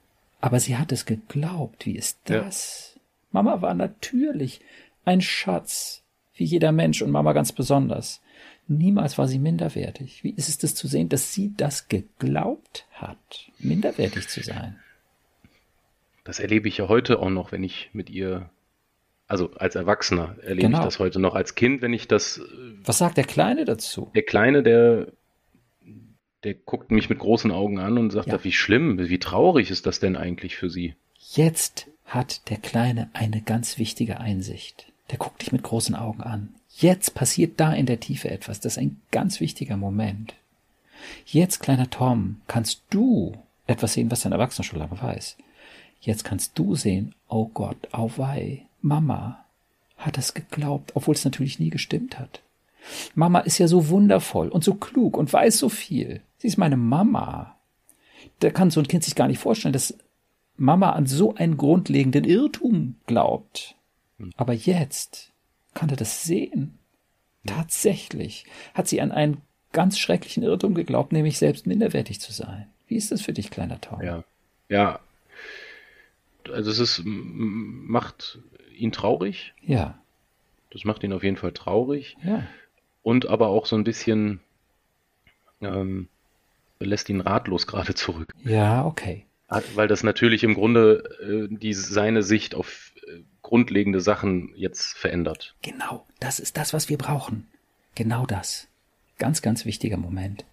Aber 0.41 0.61
sie 0.61 0.77
hat 0.77 0.93
es 0.93 1.07
geglaubt. 1.07 1.87
Wie 1.87 1.97
ist 1.97 2.19
das? 2.25 2.93
Ja. 2.95 3.01
Mama 3.33 3.63
war 3.63 3.75
natürlich 3.75 4.61
ein 5.05 5.21
Schatz, 5.21 6.03
wie 6.35 6.45
jeder 6.45 6.73
Mensch 6.73 7.03
und 7.03 7.11
Mama 7.11 7.33
ganz 7.33 7.53
besonders. 7.53 8.21
Niemals 8.67 9.19
war 9.19 9.29
sie 9.29 9.39
minderwertig. 9.39 10.25
Wie 10.25 10.31
ist 10.31 10.49
es 10.49 10.59
das 10.59 10.75
zu 10.75 10.87
sehen, 10.87 11.09
dass 11.09 11.33
sie 11.33 11.53
das 11.57 11.89
geglaubt 11.89 12.87
hat, 12.93 13.19
minderwertig 13.59 14.29
zu 14.29 14.43
sein? 14.43 14.79
Das 16.25 16.39
erlebe 16.39 16.69
ich 16.69 16.79
ja 16.79 16.89
heute 16.89 17.19
auch 17.19 17.29
noch, 17.29 17.53
wenn 17.53 17.63
ich 17.63 17.91
mit 17.93 18.09
ihr 18.09 18.51
also 19.27 19.51
als 19.55 19.75
Erwachsener 19.75 20.37
erlebe 20.43 20.69
genau. 20.69 20.79
ich 20.79 20.85
das 20.85 20.99
heute 20.99 21.19
noch. 21.19 21.35
Als 21.35 21.55
Kind, 21.55 21.83
wenn 21.83 21.93
ich 21.93 22.09
das. 22.09 22.39
Äh, 22.39 22.43
Was 22.85 22.99
sagt 22.99 23.17
der 23.17 23.25
Kleine 23.25 23.65
dazu? 23.65 24.11
Der 24.15 24.23
Kleine, 24.23 24.63
der, 24.63 25.09
der 26.45 26.55
guckt 26.55 26.91
mich 26.91 27.09
mit 27.09 27.19
großen 27.19 27.51
Augen 27.51 27.79
an 27.79 27.99
und 27.99 28.11
sagt, 28.11 28.29
ja. 28.29 28.45
wie 28.45 28.53
schlimm, 28.53 28.99
wie 28.99 29.19
traurig 29.19 29.71
ist 29.71 29.87
das 29.87 30.01
denn 30.01 30.17
eigentlich 30.17 30.57
für 30.57 30.71
sie? 30.71 30.95
Jetzt 31.33 31.89
hat 32.05 32.49
der 32.51 32.59
Kleine 32.59 33.09
eine 33.13 33.41
ganz 33.41 33.79
wichtige 33.79 34.21
Einsicht. 34.21 34.87
Der 35.11 35.19
guckt 35.19 35.43
dich 35.43 35.53
mit 35.53 35.63
großen 35.63 35.95
Augen 35.95 36.23
an. 36.23 36.55
Jetzt 36.77 37.15
passiert 37.15 37.61
da 37.61 37.73
in 37.73 37.87
der 37.87 38.01
Tiefe 38.01 38.31
etwas. 38.31 38.61
Das 38.61 38.75
ist 38.75 38.79
ein 38.79 39.01
ganz 39.11 39.41
wichtiger 39.41 39.77
Moment. 39.77 40.35
Jetzt, 41.27 41.61
kleiner 41.61 41.91
Tom, 41.91 42.41
kannst 42.47 42.83
du 42.91 43.37
etwas 43.67 43.95
sehen, 43.95 44.11
was 44.11 44.23
dein 44.23 44.33
Erwachsener 44.33 44.65
schon 44.65 44.79
lange 44.79 45.01
weiß. 45.01 45.37
Jetzt 46.01 46.25
kannst 46.25 46.59
du 46.59 46.75
sehen, 46.75 47.15
oh 47.29 47.47
Gott, 47.53 47.77
auweih, 47.93 48.63
Mama 48.83 49.45
hat 49.97 50.19
es 50.19 50.35
geglaubt, 50.35 50.93
obwohl 50.95 51.15
es 51.15 51.25
natürlich 51.25 51.59
nie 51.59 51.71
gestimmt 51.71 52.19
hat. 52.19 52.43
Mama 53.15 53.41
ist 53.41 53.59
ja 53.59 53.69
so 53.69 53.89
wundervoll 53.89 54.49
und 54.49 54.65
so 54.65 54.75
klug 54.75 55.17
und 55.17 55.33
weiß 55.33 55.59
so 55.59 55.69
viel. 55.69 56.21
Sie 56.45 56.49
ist 56.49 56.59
meine 56.59 56.77
Mama. 56.77 57.57
Da 58.41 58.51
kann 58.51 58.71
so 58.71 58.79
ein 58.79 58.87
Kind 58.87 59.03
sich 59.03 59.15
gar 59.15 59.29
nicht 59.29 59.39
vorstellen, 59.39 59.73
dass 59.73 59.97
Mama 60.59 60.91
an 60.91 61.07
so 61.07 61.35
einen 61.37 61.57
grundlegenden 61.57 62.25
Irrtum 62.25 62.97
glaubt. 63.07 63.77
Hm. 64.19 64.31
Aber 64.37 64.53
jetzt 64.53 65.33
kann 65.73 65.89
er 65.89 65.97
das 65.97 66.25
sehen. 66.25 66.79
Tatsächlich 67.47 68.45
hat 68.75 68.89
sie 68.89 69.01
an 69.01 69.11
ein 69.11 69.39
ganz 69.73 69.99
schrecklichen 69.99 70.43
Irrtum 70.43 70.75
geglaubt, 70.75 71.15
nämlich 71.15 71.39
selbst 71.39 71.67
minderwertig 71.67 72.21
zu 72.21 72.31
sein. 72.31 72.67
Wie 72.89 72.97
ist 72.97 73.11
das 73.11 73.23
für 73.23 73.33
dich, 73.33 73.51
kleiner 73.51 73.81
Tom? 73.81 74.03
Ja, 74.03 74.23
ja. 74.69 75.01
Also 76.53 76.71
es 76.71 76.79
ist, 76.79 77.01
macht 77.07 78.39
ihn 78.77 78.93
traurig. 78.93 79.55
Ja. 79.63 79.99
Das 80.73 80.85
macht 80.85 81.03
ihn 81.05 81.15
auf 81.15 81.25
jeden 81.25 81.39
Fall 81.39 81.53
traurig. 81.53 82.19
Ja. 82.23 82.47
Und 83.03 83.29
aber 83.29 83.49
auch 83.49 83.65
so 83.65 83.77
ein 83.77 83.85
bisschen 83.85 84.41
ähm, 85.63 86.11
lässt 86.79 87.09
ihn 87.09 87.21
ratlos 87.21 87.67
gerade 87.67 87.95
zurück. 87.95 88.33
Ja, 88.45 88.85
okay. 88.85 89.25
Weil 89.75 89.89
das 89.89 90.03
natürlich 90.03 90.43
im 90.43 90.55
Grunde 90.55 91.49
äh, 91.51 91.55
die, 91.55 91.75
seine 91.75 92.23
Sicht 92.23 92.55
auf 92.55 92.93
äh, 93.07 93.21
grundlegende 93.43 94.01
Sachen 94.01 94.53
jetzt 94.57 94.97
verändert. 94.97 95.55
Genau, 95.63 96.07
das 96.19 96.41
ist 96.41 96.57
das, 96.57 96.73
was 96.73 96.89
wir 96.89 96.99
brauchen. 96.99 97.47
Genau 97.95 98.27
das. 98.27 98.69
Ganz, 99.19 99.43
ganz 99.43 99.65
wichtiger 99.65 99.97
Moment. 99.97 100.45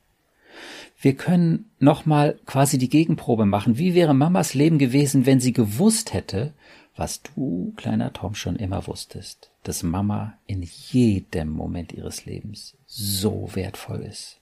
Wir 1.00 1.16
können 1.16 1.72
nochmal 1.80 2.40
quasi 2.46 2.78
die 2.78 2.90
Gegenprobe 2.90 3.46
machen. 3.46 3.78
Wie 3.78 3.96
wäre 3.96 4.14
Mamas 4.14 4.54
Leben 4.54 4.78
gewesen, 4.78 5.26
wenn 5.26 5.40
sie 5.40 5.54
gewusst 5.54 6.14
hätte, 6.14 6.54
was 6.96 7.24
du, 7.24 7.74
kleiner 7.78 8.14
Tom, 8.14 8.36
schon 8.36 8.58
immer 8.58 8.86
wusstest, 8.86 9.50
dass 9.64 9.82
Mama 9.82 10.38
in 10.46 10.62
jedem 10.62 11.50
Moment 11.50 11.94
ihres 11.94 12.26
Lebens 12.26 12.78
so 12.86 13.50
wertvoll 13.54 14.02
ist? 14.02 14.41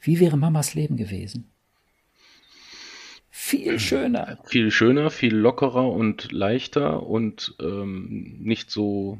Wie 0.00 0.20
wäre 0.20 0.36
Mamas 0.36 0.74
Leben 0.74 0.96
gewesen? 0.96 1.50
Viel 3.30 3.78
schöner. 3.78 4.38
Viel 4.46 4.70
schöner, 4.70 5.10
viel 5.10 5.34
lockerer 5.34 5.90
und 5.90 6.32
leichter 6.32 7.04
und 7.04 7.54
ähm, 7.60 8.38
nicht 8.40 8.70
so 8.70 9.18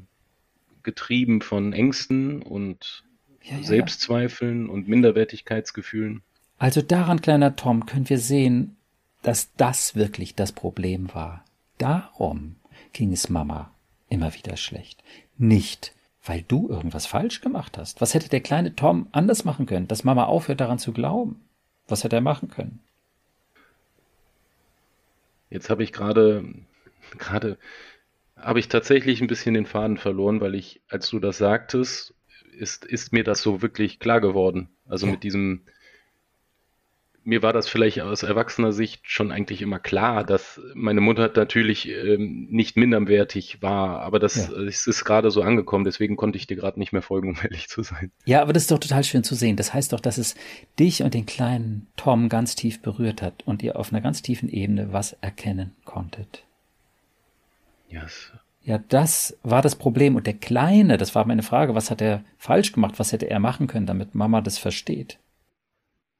getrieben 0.82 1.40
von 1.40 1.72
Ängsten 1.72 2.42
und 2.42 3.04
ja, 3.42 3.56
ja, 3.56 3.62
Selbstzweifeln 3.62 4.66
ja. 4.66 4.72
und 4.72 4.88
Minderwertigkeitsgefühlen. 4.88 6.22
Also 6.58 6.82
daran, 6.82 7.20
kleiner 7.20 7.56
Tom, 7.56 7.86
können 7.86 8.08
wir 8.08 8.18
sehen, 8.18 8.76
dass 9.22 9.54
das 9.54 9.94
wirklich 9.94 10.34
das 10.34 10.52
Problem 10.52 11.14
war. 11.14 11.44
Darum 11.78 12.56
ging 12.92 13.12
es 13.12 13.28
Mama 13.28 13.72
immer 14.08 14.34
wieder 14.34 14.56
schlecht. 14.56 15.02
Nicht, 15.36 15.94
weil 16.28 16.42
du 16.42 16.68
irgendwas 16.68 17.06
falsch 17.06 17.40
gemacht 17.40 17.78
hast. 17.78 18.00
Was 18.00 18.14
hätte 18.14 18.28
der 18.28 18.40
kleine 18.40 18.76
Tom 18.76 19.08
anders 19.12 19.44
machen 19.44 19.66
können, 19.66 19.88
dass 19.88 20.04
Mama 20.04 20.24
aufhört 20.24 20.60
daran 20.60 20.78
zu 20.78 20.92
glauben? 20.92 21.40
Was 21.88 22.04
hätte 22.04 22.16
er 22.16 22.22
machen 22.22 22.50
können? 22.50 22.80
Jetzt 25.50 25.70
habe 25.70 25.82
ich 25.82 25.92
gerade, 25.92 26.44
gerade, 27.18 27.56
habe 28.36 28.60
ich 28.60 28.68
tatsächlich 28.68 29.20
ein 29.22 29.26
bisschen 29.26 29.54
den 29.54 29.64
Faden 29.64 29.96
verloren, 29.96 30.40
weil 30.40 30.54
ich, 30.54 30.82
als 30.88 31.08
du 31.08 31.18
das 31.18 31.38
sagtest, 31.38 32.14
ist, 32.52 32.84
ist 32.84 33.12
mir 33.12 33.24
das 33.24 33.40
so 33.40 33.62
wirklich 33.62 33.98
klar 33.98 34.20
geworden. 34.20 34.68
Also 34.86 35.06
ja. 35.06 35.12
mit 35.12 35.22
diesem, 35.22 35.62
mir 37.28 37.42
war 37.42 37.52
das 37.52 37.68
vielleicht 37.68 38.00
aus 38.00 38.22
erwachsener 38.22 38.72
Sicht 38.72 39.02
schon 39.04 39.30
eigentlich 39.32 39.60
immer 39.60 39.78
klar, 39.78 40.24
dass 40.24 40.60
meine 40.74 41.02
Mutter 41.02 41.30
natürlich 41.36 41.86
ähm, 41.86 42.48
nicht 42.50 42.78
minderwertig 42.78 43.60
war, 43.60 44.00
aber 44.00 44.18
das, 44.18 44.48
ja. 44.48 44.56
es 44.62 44.86
ist 44.86 45.04
gerade 45.04 45.30
so 45.30 45.42
angekommen, 45.42 45.84
deswegen 45.84 46.16
konnte 46.16 46.38
ich 46.38 46.46
dir 46.46 46.56
gerade 46.56 46.78
nicht 46.78 46.92
mehr 46.92 47.02
folgen, 47.02 47.28
um 47.28 47.36
ehrlich 47.42 47.68
zu 47.68 47.82
sein. 47.82 48.10
Ja, 48.24 48.40
aber 48.40 48.54
das 48.54 48.62
ist 48.62 48.70
doch 48.70 48.78
total 48.78 49.04
schön 49.04 49.24
zu 49.24 49.34
sehen. 49.34 49.56
Das 49.56 49.74
heißt 49.74 49.92
doch, 49.92 50.00
dass 50.00 50.16
es 50.16 50.36
dich 50.78 51.02
und 51.02 51.12
den 51.12 51.26
kleinen 51.26 51.86
Tom 51.96 52.30
ganz 52.30 52.54
tief 52.54 52.80
berührt 52.80 53.20
hat 53.20 53.42
und 53.46 53.62
ihr 53.62 53.76
auf 53.76 53.92
einer 53.92 54.00
ganz 54.00 54.22
tiefen 54.22 54.48
Ebene 54.48 54.94
was 54.94 55.12
erkennen 55.20 55.76
konntet. 55.84 56.44
Yes. 57.90 58.32
Ja, 58.62 58.78
das 58.88 59.36
war 59.42 59.60
das 59.60 59.76
Problem. 59.76 60.16
Und 60.16 60.26
der 60.26 60.34
Kleine, 60.34 60.96
das 60.96 61.14
war 61.14 61.26
meine 61.26 61.42
Frage, 61.42 61.74
was 61.74 61.90
hat 61.90 62.00
er 62.00 62.24
falsch 62.38 62.72
gemacht? 62.72 62.94
Was 62.98 63.12
hätte 63.12 63.28
er 63.28 63.38
machen 63.38 63.66
können, 63.66 63.86
damit 63.86 64.14
Mama 64.14 64.40
das 64.40 64.56
versteht? 64.56 65.18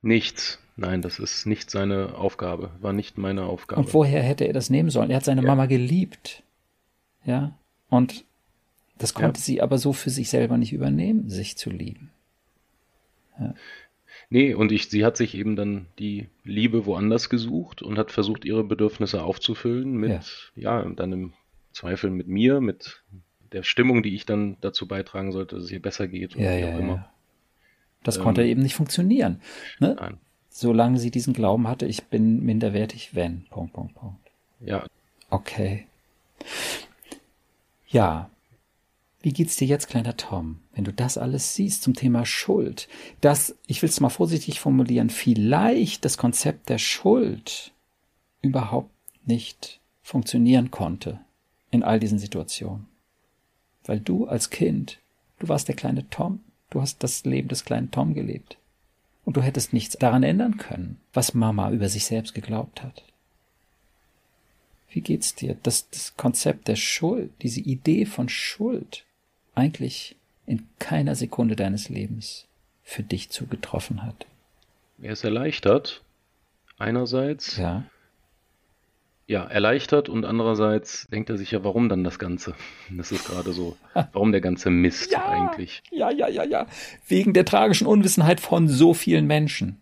Nichts. 0.02 0.58
Nein, 0.76 1.02
das 1.02 1.18
ist 1.18 1.44
nicht 1.44 1.70
seine 1.70 2.14
Aufgabe, 2.14 2.70
war 2.80 2.92
nicht 2.92 3.18
meine 3.18 3.44
Aufgabe. 3.44 3.80
Und 3.80 3.92
woher 3.94 4.22
hätte 4.22 4.44
er 4.44 4.52
das 4.52 4.70
nehmen 4.70 4.90
sollen? 4.90 5.10
Er 5.10 5.16
hat 5.16 5.24
seine 5.24 5.42
ja. 5.42 5.46
Mama 5.46 5.66
geliebt. 5.66 6.44
Ja. 7.24 7.58
Und 7.90 8.24
das 8.96 9.12
konnte 9.12 9.40
ja. 9.40 9.44
sie 9.44 9.60
aber 9.60 9.78
so 9.78 9.92
für 9.92 10.10
sich 10.10 10.30
selber 10.30 10.56
nicht 10.56 10.72
übernehmen, 10.72 11.28
sich 11.28 11.56
zu 11.56 11.70
lieben. 11.70 12.10
Ja. 13.40 13.54
Nee, 14.30 14.54
und 14.54 14.72
ich, 14.72 14.88
sie 14.88 15.04
hat 15.04 15.16
sich 15.16 15.34
eben 15.34 15.56
dann 15.56 15.86
die 15.98 16.28
Liebe 16.44 16.86
woanders 16.86 17.30
gesucht 17.30 17.82
und 17.82 17.98
hat 17.98 18.12
versucht, 18.12 18.44
ihre 18.44 18.62
Bedürfnisse 18.62 19.22
aufzufüllen 19.22 19.96
mit, 19.96 20.52
ja, 20.54 20.82
ja 20.82 20.88
dann 20.90 21.12
im 21.12 21.32
Zweifel 21.72 22.10
mit 22.10 22.28
mir, 22.28 22.60
mit 22.60 23.02
der 23.52 23.62
Stimmung, 23.62 24.02
die 24.02 24.14
ich 24.14 24.26
dann 24.26 24.58
dazu 24.60 24.86
beitragen 24.86 25.32
sollte, 25.32 25.56
dass 25.56 25.64
es 25.64 25.70
ihr 25.70 25.80
besser 25.80 26.08
geht 26.08 26.36
und 26.36 26.42
ja, 26.42 26.56
wie 26.56 26.64
auch 26.64 26.78
immer. 26.78 27.10
Das 28.02 28.16
ähm, 28.16 28.22
konnte 28.22 28.44
eben 28.44 28.62
nicht 28.62 28.74
funktionieren. 28.74 29.40
Ne? 29.80 29.96
Nein 29.98 30.18
solange 30.58 30.98
sie 30.98 31.10
diesen 31.10 31.34
Glauben 31.34 31.68
hatte, 31.68 31.86
ich 31.86 32.04
bin 32.04 32.44
minderwertig, 32.44 33.14
wenn. 33.14 33.44
Punkt, 33.50 33.72
Punkt, 33.72 33.94
Punkt. 33.94 34.30
Ja. 34.60 34.84
Okay. 35.30 35.86
Ja. 37.86 38.30
Wie 39.20 39.32
geht's 39.32 39.56
dir 39.56 39.66
jetzt, 39.66 39.88
kleiner 39.88 40.16
Tom, 40.16 40.60
wenn 40.74 40.84
du 40.84 40.92
das 40.92 41.18
alles 41.18 41.54
siehst 41.54 41.82
zum 41.82 41.94
Thema 41.94 42.24
Schuld? 42.24 42.88
Dass, 43.20 43.56
ich 43.66 43.82
will 43.82 43.88
es 43.88 44.00
mal 44.00 44.10
vorsichtig 44.10 44.60
formulieren, 44.60 45.10
vielleicht 45.10 46.04
das 46.04 46.18
Konzept 46.18 46.68
der 46.68 46.78
Schuld 46.78 47.72
überhaupt 48.42 48.90
nicht 49.26 49.80
funktionieren 50.02 50.70
konnte 50.70 51.20
in 51.70 51.82
all 51.82 52.00
diesen 52.00 52.18
Situationen. 52.18 52.86
Weil 53.84 54.00
du 54.00 54.26
als 54.26 54.50
Kind, 54.50 55.00
du 55.38 55.48
warst 55.48 55.68
der 55.68 55.76
kleine 55.76 56.08
Tom, 56.10 56.40
du 56.70 56.80
hast 56.80 57.02
das 57.02 57.24
Leben 57.24 57.48
des 57.48 57.64
kleinen 57.64 57.90
Tom 57.90 58.14
gelebt. 58.14 58.56
Und 59.24 59.36
du 59.36 59.42
hättest 59.42 59.72
nichts 59.72 59.96
daran 59.98 60.22
ändern 60.22 60.56
können, 60.56 61.00
was 61.12 61.34
Mama 61.34 61.70
über 61.70 61.88
sich 61.88 62.06
selbst 62.06 62.34
geglaubt 62.34 62.82
hat. 62.82 63.04
Wie 64.90 65.02
geht's 65.02 65.34
dir, 65.34 65.56
dass 65.62 65.90
das 65.90 66.16
Konzept 66.16 66.66
der 66.68 66.76
Schuld, 66.76 67.30
diese 67.42 67.60
Idee 67.60 68.06
von 68.06 68.28
Schuld, 68.30 69.04
eigentlich 69.54 70.16
in 70.46 70.66
keiner 70.78 71.14
Sekunde 71.14 71.56
deines 71.56 71.90
Lebens 71.90 72.46
für 72.82 73.02
dich 73.02 73.28
zugetroffen 73.28 74.02
hat? 74.02 74.26
Er 75.02 75.12
ist 75.12 75.24
erleichtert. 75.24 76.02
Einerseits. 76.78 77.58
Ja 77.58 77.84
ja, 79.28 79.44
erleichtert 79.44 80.08
und 80.08 80.24
andererseits 80.24 81.06
denkt 81.12 81.28
er 81.28 81.36
sich 81.36 81.50
ja, 81.50 81.62
warum 81.62 81.90
dann 81.90 82.02
das 82.02 82.18
Ganze? 82.18 82.54
Das 82.90 83.12
ist 83.12 83.26
gerade 83.28 83.52
so, 83.52 83.76
warum 84.12 84.32
der 84.32 84.40
ganze 84.40 84.70
Mist 84.70 85.12
ja, 85.12 85.28
eigentlich? 85.28 85.82
Ja, 85.90 86.10
ja, 86.10 86.28
ja, 86.28 86.44
ja. 86.44 86.66
Wegen 87.06 87.34
der 87.34 87.44
tragischen 87.44 87.86
Unwissenheit 87.86 88.40
von 88.40 88.68
so 88.68 88.94
vielen 88.94 89.26
Menschen. 89.26 89.76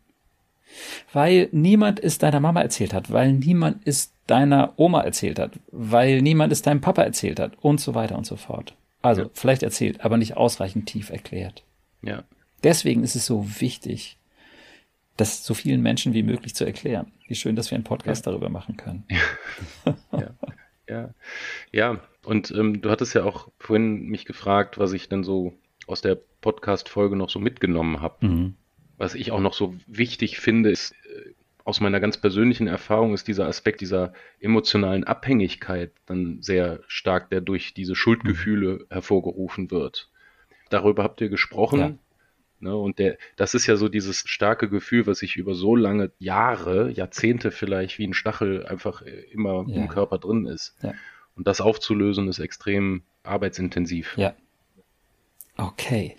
Weil 1.13 1.49
niemand 1.53 2.01
es 2.01 2.19
deiner 2.19 2.41
Mama 2.41 2.61
erzählt 2.61 2.93
hat, 2.93 3.13
weil 3.13 3.33
niemand 3.33 3.87
es 3.87 4.13
deiner 4.27 4.73
Oma 4.77 5.03
erzählt 5.03 5.39
hat, 5.39 5.53
weil 5.71 6.23
niemand 6.23 6.53
es 6.53 6.63
deinem 6.63 6.81
Papa 6.81 7.03
erzählt 7.03 7.39
hat 7.39 7.53
und 7.61 7.81
so 7.81 7.95
weiter 7.95 8.19
und 8.19 8.27
so 8.27 8.35
fort. 8.35 8.75
Also 9.01 9.23
ja. 9.23 9.29
vielleicht 9.33 9.63
erzählt, 9.63 10.05
aber 10.05 10.17
nicht 10.17 10.37
ausreichend 10.37 10.87
tief 10.87 11.11
erklärt. 11.11 11.63
Ja. 12.03 12.25
Deswegen 12.65 13.05
ist 13.05 13.15
es 13.15 13.27
so 13.27 13.47
wichtig, 13.61 14.19
das 15.17 15.45
so 15.45 15.55
vielen 15.55 15.83
Menschen 15.83 16.15
wie 16.15 16.23
möglich 16.23 16.55
zu 16.55 16.65
erklären. 16.65 17.13
Wie 17.27 17.35
schön, 17.35 17.57
dass 17.57 17.71
wir 17.71 17.77
einen 17.77 17.85
Podcast 17.85 18.27
ja. 18.27 18.33
darüber 18.33 18.49
machen 18.49 18.77
können. 18.77 19.05
ja, 20.13 20.35
ja, 20.89 21.15
ja. 21.73 22.01
Und 22.25 22.51
ähm, 22.51 22.83
du 22.83 22.91
hattest 22.91 23.15
ja 23.15 23.25
auch 23.25 23.49
vorhin 23.59 24.07
mich 24.07 24.25
gefragt, 24.25 24.79
was 24.79 24.93
ich 24.93 25.09
denn 25.09 25.25
so 25.25 25.55
aus 25.87 26.03
der 26.03 26.19
Podcast-Folge 26.41 27.17
noch 27.17 27.31
so 27.31 27.39
mitgenommen 27.39 28.01
habe. 28.01 28.27
Mhm. 28.27 28.55
Was 28.99 29.15
ich 29.15 29.31
auch 29.31 29.41
noch 29.41 29.53
so 29.53 29.75
wichtig 29.87 30.39
finde, 30.39 30.71
ist 30.71 30.93
äh, 30.93 31.33
aus 31.65 31.81
meiner 31.81 32.01
ganz 32.01 32.17
persönlichen 32.17 32.69
Erfahrung 32.69 33.13
ist 33.15 33.27
dieser 33.27 33.49
Aspekt 33.49 33.81
dieser 33.81 34.13
emotionalen 34.39 35.05
Abhängigkeit 35.05 35.93
dann 36.07 36.41
sehr 36.41 36.81
stark, 36.87 37.29
der 37.31 37.41
durch 37.41 37.75
diese 37.75 37.97
Schuldgefühle 37.97 38.75
mhm. 38.75 38.87
hervorgerufen 38.91 39.71
wird. 39.71 40.09
Darüber 40.71 41.03
habt 41.03 41.21
ihr 41.21 41.29
gesprochen. 41.29 41.81
Ja. 41.81 41.95
Ne? 42.61 42.77
Und 42.77 42.99
der, 42.99 43.19
das 43.37 43.55
ist 43.55 43.67
ja 43.67 43.77
so 43.77 43.89
dieses 43.89 44.19
starke 44.27 44.69
Gefühl, 44.69 45.07
was 45.07 45.19
sich 45.19 45.37
über 45.37 45.55
so 45.55 45.77
lange 45.77 46.11
Jahre, 46.19 46.91
Jahrzehnte 46.91 47.51
vielleicht 47.51 47.99
wie 47.99 48.07
ein 48.07 48.15
Stachel 48.15 48.67
einfach 48.67 49.03
äh, 49.03 49.11
immer 49.33 49.65
ja. 49.69 49.77
im 49.77 49.89
Körper 49.89 50.19
drin 50.19 50.47
ist. 50.47 50.75
Ja. 50.83 50.95
Und 51.37 51.47
das 51.47 51.61
aufzulösen 51.61 52.29
ist 52.29 52.39
extrem 52.39 53.03
arbeitsintensiv. 53.23 54.17
Ja. 54.17 54.35
Okay. 55.57 56.17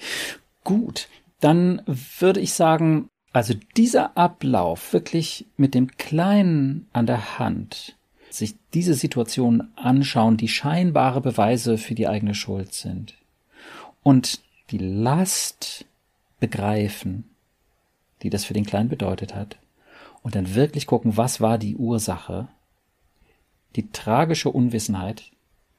Gut. 0.63 1.08
Dann 1.39 1.82
würde 2.20 2.39
ich 2.39 2.53
sagen, 2.53 3.10
also 3.34 3.53
dieser 3.75 4.17
Ablauf 4.17 4.94
wirklich 4.94 5.46
mit 5.58 5.75
dem 5.75 5.96
Kleinen 5.98 6.88
an 6.94 7.06
der 7.06 7.39
Hand, 7.39 7.96
sich 8.29 8.56
diese 8.74 8.94
Situationen 8.94 9.72
anschauen, 9.75 10.38
die 10.38 10.48
scheinbare 10.48 11.22
Beweise 11.22 11.77
für 11.77 11.96
die 11.96 12.08
eigene 12.08 12.36
Schuld 12.36 12.74
sind. 12.74 13.15
Und 14.03 14.41
die 14.72 14.77
Last 14.77 15.86
begreifen, 16.39 17.25
die 18.22 18.29
das 18.29 18.46
für 18.46 18.53
den 18.53 18.65
Kleinen 18.65 18.89
bedeutet 18.89 19.36
hat, 19.36 19.58
und 20.24 20.36
dann 20.36 20.56
wirklich 20.56 20.88
gucken, 20.88 21.15
was 21.15 21.39
war 21.39 21.58
die 21.58 21.75
Ursache, 21.75 22.48
die 23.75 23.89
tragische 23.91 24.50
Unwissenheit 24.50 25.32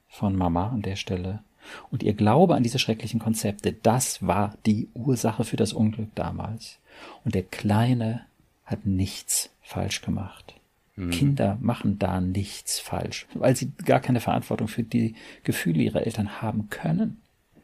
von 0.07 0.35
Mama 0.35 0.69
an 0.69 0.81
der 0.81 0.95
Stelle 0.95 1.43
Und 1.91 2.03
ihr 2.03 2.13
Glaube 2.13 2.55
an 2.55 2.63
diese 2.63 2.79
schrecklichen 2.79 3.19
Konzepte, 3.19 3.73
das 3.73 4.25
war 4.25 4.55
die 4.65 4.87
Ursache 4.93 5.43
für 5.43 5.57
das 5.57 5.73
Unglück 5.73 6.13
damals. 6.15 6.79
Und 7.23 7.35
der 7.35 7.43
Kleine 7.43 8.25
hat 8.65 8.85
nichts 8.85 9.49
falsch 9.61 10.01
gemacht. 10.01 10.55
Mhm. 10.95 11.11
Kinder 11.11 11.57
machen 11.61 11.99
da 11.99 12.21
nichts 12.21 12.79
falsch, 12.79 13.27
weil 13.33 13.55
sie 13.55 13.71
gar 13.85 13.99
keine 13.99 14.19
Verantwortung 14.19 14.67
für 14.67 14.83
die 14.83 15.15
Gefühle 15.43 15.81
ihrer 15.81 16.05
Eltern 16.05 16.41
haben 16.41 16.69
können. 16.69 17.21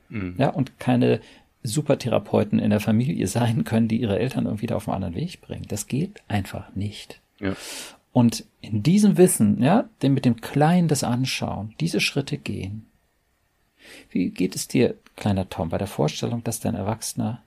Mhm. 0.10 0.36
Ja, 0.38 0.50
und 0.50 0.80
keine 0.80 1.20
Supertherapeuten 1.66 2.60
in 2.60 2.70
der 2.70 2.80
Familie 2.80 3.28
sein 3.28 3.64
können, 3.64 3.88
die 3.88 4.02
ihre 4.02 4.20
Eltern 4.20 4.46
irgendwie 4.46 4.68
da 4.68 4.76
auf 4.76 4.88
einen 4.88 4.96
anderen 4.96 5.16
Weg 5.16 5.42
bringen. 5.42 5.66
Das 5.68 5.88
geht 5.88 6.22
einfach 6.28 6.76
nicht. 6.76 7.20
Ja. 7.40 7.56
Und 8.14 8.46
in 8.62 8.82
diesem 8.82 9.18
Wissen, 9.18 9.62
ja, 9.62 9.90
dem 10.02 10.14
mit 10.14 10.26
dem 10.26 10.40
Kleinen 10.40 10.88
das 10.88 11.04
anschauen, 11.04 11.76
diese 11.80 12.00
Schritte 12.00 12.38
gehen. 12.38 12.86
Wie 14.10 14.30
geht 14.30 14.56
es 14.56 14.68
dir, 14.68 14.96
kleiner 15.16 15.50
Tom, 15.50 15.70
bei 15.70 15.78
der 15.78 15.88
Vorstellung, 15.88 16.44
dass 16.44 16.60
dein 16.60 16.76
Erwachsener 16.76 17.44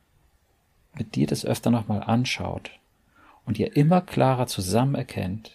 mit 0.95 1.15
dir 1.15 1.27
das 1.27 1.45
öfter 1.45 1.71
nochmal 1.71 2.03
anschaut 2.03 2.71
und 3.47 3.59
ihr 3.59 3.77
immer 3.77 4.01
klarer 4.01 4.47
zusammen 4.47 4.95
erkennt, 4.95 5.53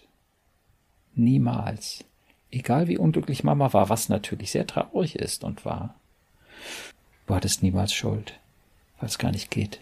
niemals, 1.13 2.03
egal 2.51 2.87
wie 2.87 2.97
unglücklich 2.97 3.43
Mama 3.43 3.71
war, 3.73 3.89
was 3.89 4.09
natürlich 4.09 4.51
sehr 4.51 4.65
traurig 4.65 5.15
ist 5.15 5.43
und 5.43 5.63
war, 5.63 5.95
du 7.27 7.35
hattest 7.35 7.61
niemals 7.61 7.93
Schuld, 7.93 8.39
weil 8.99 9.09
es 9.09 9.17
gar 9.17 9.31
nicht 9.31 9.51
geht. 9.51 9.81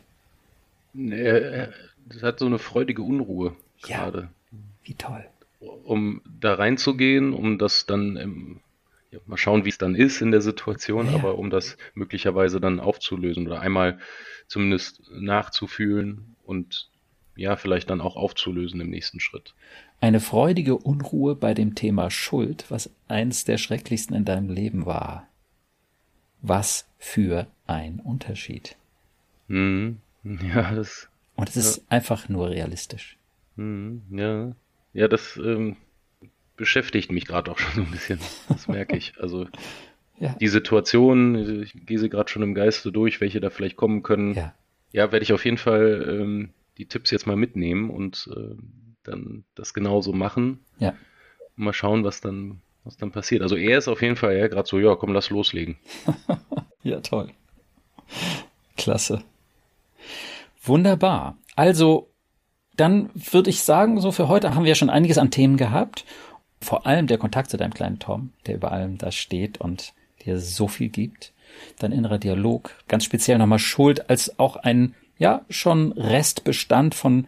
Das 0.93 2.23
hat 2.23 2.39
so 2.39 2.45
eine 2.45 2.59
freudige 2.59 3.01
Unruhe 3.01 3.55
gerade. 3.81 4.29
Ja, 4.51 4.57
wie 4.83 4.93
toll. 4.95 5.25
Um 5.59 6.21
da 6.39 6.55
reinzugehen, 6.55 7.33
um 7.33 7.57
das 7.57 7.85
dann 7.85 8.17
im, 8.17 8.61
ja, 9.11 9.19
mal 9.27 9.37
schauen, 9.37 9.63
wie 9.65 9.69
es 9.69 9.77
dann 9.77 9.95
ist 9.95 10.21
in 10.21 10.31
der 10.31 10.41
Situation, 10.41 11.07
ja. 11.07 11.13
aber 11.13 11.37
um 11.37 11.49
das 11.49 11.77
möglicherweise 11.93 12.59
dann 12.59 12.79
aufzulösen 12.79 13.47
oder 13.47 13.61
einmal 13.61 13.99
zumindest 14.47 15.01
nachzufühlen 15.11 16.35
und 16.43 16.89
ja, 17.35 17.55
vielleicht 17.55 17.89
dann 17.89 18.01
auch 18.01 18.17
aufzulösen 18.17 18.81
im 18.81 18.89
nächsten 18.89 19.19
Schritt. 19.19 19.53
Eine 20.01 20.19
freudige 20.19 20.77
Unruhe 20.77 21.35
bei 21.35 21.53
dem 21.53 21.75
Thema 21.75 22.09
Schuld, 22.09 22.65
was 22.69 22.89
eins 23.07 23.45
der 23.45 23.57
schrecklichsten 23.57 24.15
in 24.15 24.25
deinem 24.25 24.49
Leben 24.49 24.85
war. 24.85 25.27
Was 26.41 26.87
für 26.97 27.47
ein 27.67 27.99
Unterschied. 27.99 28.75
Mhm. 29.51 29.97
Ja, 30.53 30.75
das. 30.75 31.09
Und 31.35 31.49
es 31.49 31.55
ist 31.55 31.91
einfach 31.91 32.29
nur 32.29 32.51
realistisch. 32.51 33.17
Mhm. 33.55 34.03
Ja. 34.11 34.51
Ja, 34.93 35.07
das 35.07 35.37
ähm, 35.37 35.77
beschäftigt 36.57 37.11
mich 37.11 37.25
gerade 37.25 37.51
auch 37.51 37.57
schon 37.59 37.73
so 37.73 37.81
ein 37.81 37.91
bisschen. 37.91 38.19
Das 38.47 38.67
merke 38.67 38.95
ich. 38.95 39.13
Also 39.19 39.47
ja. 40.19 40.35
die 40.39 40.47
Situation, 40.47 41.63
ich 41.63 41.73
gehe 41.85 41.97
sie 41.97 42.09
gerade 42.09 42.29
schon 42.29 42.43
im 42.43 42.53
Geiste 42.53 42.91
durch, 42.91 43.19
welche 43.19 43.39
da 43.39 43.49
vielleicht 43.49 43.77
kommen 43.77 44.03
können. 44.03 44.35
Ja, 44.35 44.53
ja 44.91 45.11
werde 45.11 45.23
ich 45.23 45.33
auf 45.33 45.43
jeden 45.43 45.57
Fall 45.57 46.19
ähm, 46.21 46.49
die 46.77 46.85
Tipps 46.85 47.09
jetzt 47.11 47.25
mal 47.25 47.35
mitnehmen 47.35 47.89
und 47.89 48.29
äh, 48.35 48.55
dann 49.03 49.43
das 49.55 49.73
genauso 49.73 50.13
machen. 50.13 50.59
Ja. 50.77 50.93
Und 51.57 51.65
mal 51.65 51.73
schauen, 51.73 52.03
was 52.03 52.21
dann, 52.21 52.61
was 52.83 52.97
dann 52.97 53.11
passiert. 53.11 53.41
Also 53.41 53.55
er 53.55 53.79
ist 53.79 53.87
auf 53.87 54.03
jeden 54.03 54.15
Fall 54.15 54.37
ja 54.37 54.47
gerade 54.47 54.67
so, 54.67 54.77
ja, 54.77 54.95
komm, 54.95 55.13
lass 55.13 55.31
loslegen. 55.31 55.77
ja, 56.83 56.99
toll. 56.99 57.31
Klasse. 58.77 59.23
Wunderbar. 60.63 61.37
Also, 61.55 62.09
dann 62.75 63.09
würde 63.13 63.49
ich 63.49 63.63
sagen, 63.63 63.99
so 63.99 64.11
für 64.11 64.27
heute 64.27 64.55
haben 64.55 64.65
wir 64.65 64.75
schon 64.75 64.89
einiges 64.89 65.17
an 65.17 65.31
Themen 65.31 65.57
gehabt. 65.57 66.05
Vor 66.61 66.85
allem 66.85 67.07
der 67.07 67.17
Kontakt 67.17 67.49
zu 67.49 67.57
deinem 67.57 67.73
kleinen 67.73 67.99
Tom, 67.99 68.31
der 68.45 68.55
über 68.55 68.71
allem 68.71 68.97
da 68.97 69.11
steht 69.11 69.59
und 69.59 69.93
dir 70.25 70.39
so 70.39 70.67
viel 70.67 70.89
gibt. 70.89 71.33
Dein 71.79 71.91
innerer 71.91 72.17
Dialog, 72.17 72.71
ganz 72.87 73.03
speziell 73.03 73.37
nochmal 73.37 73.59
Schuld 73.59 74.09
als 74.09 74.39
auch 74.39 74.55
ein, 74.55 74.95
ja, 75.17 75.41
schon 75.49 75.91
Restbestand 75.93 76.95
von 76.95 77.27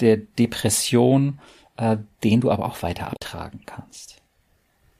der 0.00 0.18
Depression, 0.18 1.38
äh, 1.76 1.96
den 2.22 2.40
du 2.40 2.50
aber 2.50 2.66
auch 2.66 2.82
weiter 2.82 3.08
abtragen 3.08 3.60
kannst. 3.64 4.20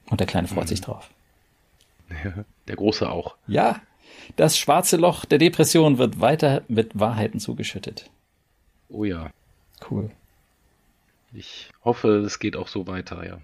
Und 0.08 0.20
der 0.20 0.26
Kleine 0.26 0.48
freut 0.48 0.64
mhm. 0.64 0.68
sich 0.68 0.80
drauf. 0.80 1.10
Ja, 2.24 2.44
der 2.68 2.76
Große 2.76 3.10
auch. 3.10 3.36
Ja, 3.46 3.80
das 4.34 4.58
schwarze 4.58 4.96
Loch 4.96 5.24
der 5.24 5.38
Depression 5.38 5.98
wird 5.98 6.20
weiter 6.20 6.62
mit 6.68 6.98
Wahrheiten 6.98 7.38
zugeschüttet. 7.38 8.10
Oh 8.88 9.04
ja. 9.04 9.30
Cool. 9.90 10.10
Ich 11.32 11.70
hoffe, 11.84 12.18
es 12.18 12.38
geht 12.38 12.56
auch 12.56 12.68
so 12.68 12.86
weiter, 12.86 13.26
ja. 13.26 13.40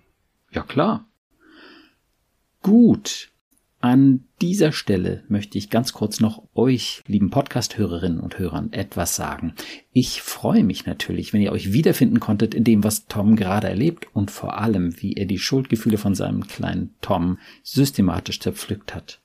Ja, 0.51 0.63
klar. 0.63 1.07
Gut. 2.63 3.29
An 3.81 4.29
dieser 4.41 4.71
Stelle 4.71 5.25
möchte 5.27 5.59
ich 5.59 5.69
ganz 5.69 5.93
kurz 5.93 6.21
noch 6.21 6.45
euch, 6.55 7.03
lieben 7.09 7.31
Podcast-Hörerinnen 7.31 8.21
und 8.21 8.39
Hörern, 8.39 8.73
etwas 8.73 9.17
sagen. 9.17 9.55
Ich 9.93 10.23
freue 10.23 10.63
mich 10.63 10.87
natürlich, 10.87 11.33
wenn 11.33 11.43
ihr 11.43 11.51
euch 11.51 11.73
wiederfinden 11.73 12.21
konntet 12.21 12.55
in 12.55 12.63
dem, 12.63 12.85
was 12.85 13.07
Tom 13.07 13.35
gerade 13.35 13.69
erlebt 13.69 14.07
und 14.13 14.31
vor 14.31 14.57
allem, 14.57 15.03
wie 15.03 15.15
er 15.15 15.27
die 15.27 15.41
Schuldgefühle 15.41 15.99
von 15.99 16.15
seinem 16.15 16.47
kleinen 16.47 16.95
Tom 17.01 17.39
systematisch 17.65 18.39
zerpflückt 18.39 18.95
hat. 18.95 19.21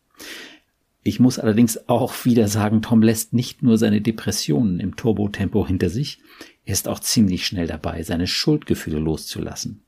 Ich 1.07 1.21
muss 1.21 1.39
allerdings 1.39 1.87
auch 1.87 2.25
wieder 2.25 2.49
sagen, 2.49 2.81
Tom 2.81 3.01
lässt 3.01 3.31
nicht 3.31 3.63
nur 3.63 3.77
seine 3.77 4.01
Depressionen 4.01 4.81
im 4.81 4.97
Turbotempo 4.97 5.65
hinter 5.65 5.89
sich, 5.89 6.19
er 6.65 6.73
ist 6.73 6.89
auch 6.89 6.99
ziemlich 6.99 7.47
schnell 7.47 7.65
dabei, 7.65 8.03
seine 8.03 8.27
Schuldgefühle 8.27 8.99
loszulassen. 8.99 9.83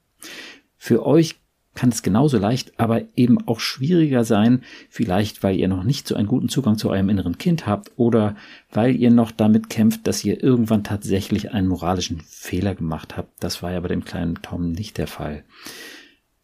Für 0.77 1.05
euch 1.05 1.35
kann 1.75 1.89
es 1.89 2.03
genauso 2.03 2.37
leicht, 2.37 2.79
aber 2.79 3.01
eben 3.17 3.37
auch 3.49 3.59
schwieriger 3.59 4.23
sein, 4.23 4.63
vielleicht 4.89 5.43
weil 5.43 5.57
ihr 5.57 5.67
noch 5.67 5.83
nicht 5.83 6.07
so 6.07 6.15
einen 6.15 6.29
guten 6.29 6.47
Zugang 6.47 6.77
zu 6.77 6.89
eurem 6.89 7.09
inneren 7.09 7.37
Kind 7.37 7.67
habt 7.67 7.91
oder 7.97 8.37
weil 8.71 8.95
ihr 8.95 9.11
noch 9.11 9.31
damit 9.31 9.69
kämpft, 9.69 10.07
dass 10.07 10.23
ihr 10.23 10.41
irgendwann 10.41 10.85
tatsächlich 10.85 11.51
einen 11.51 11.67
moralischen 11.67 12.21
Fehler 12.21 12.75
gemacht 12.75 13.17
habt. 13.17 13.43
Das 13.43 13.61
war 13.61 13.73
ja 13.73 13.81
bei 13.81 13.89
dem 13.89 14.05
kleinen 14.05 14.35
Tom 14.41 14.71
nicht 14.71 14.97
der 14.97 15.07
Fall. 15.07 15.43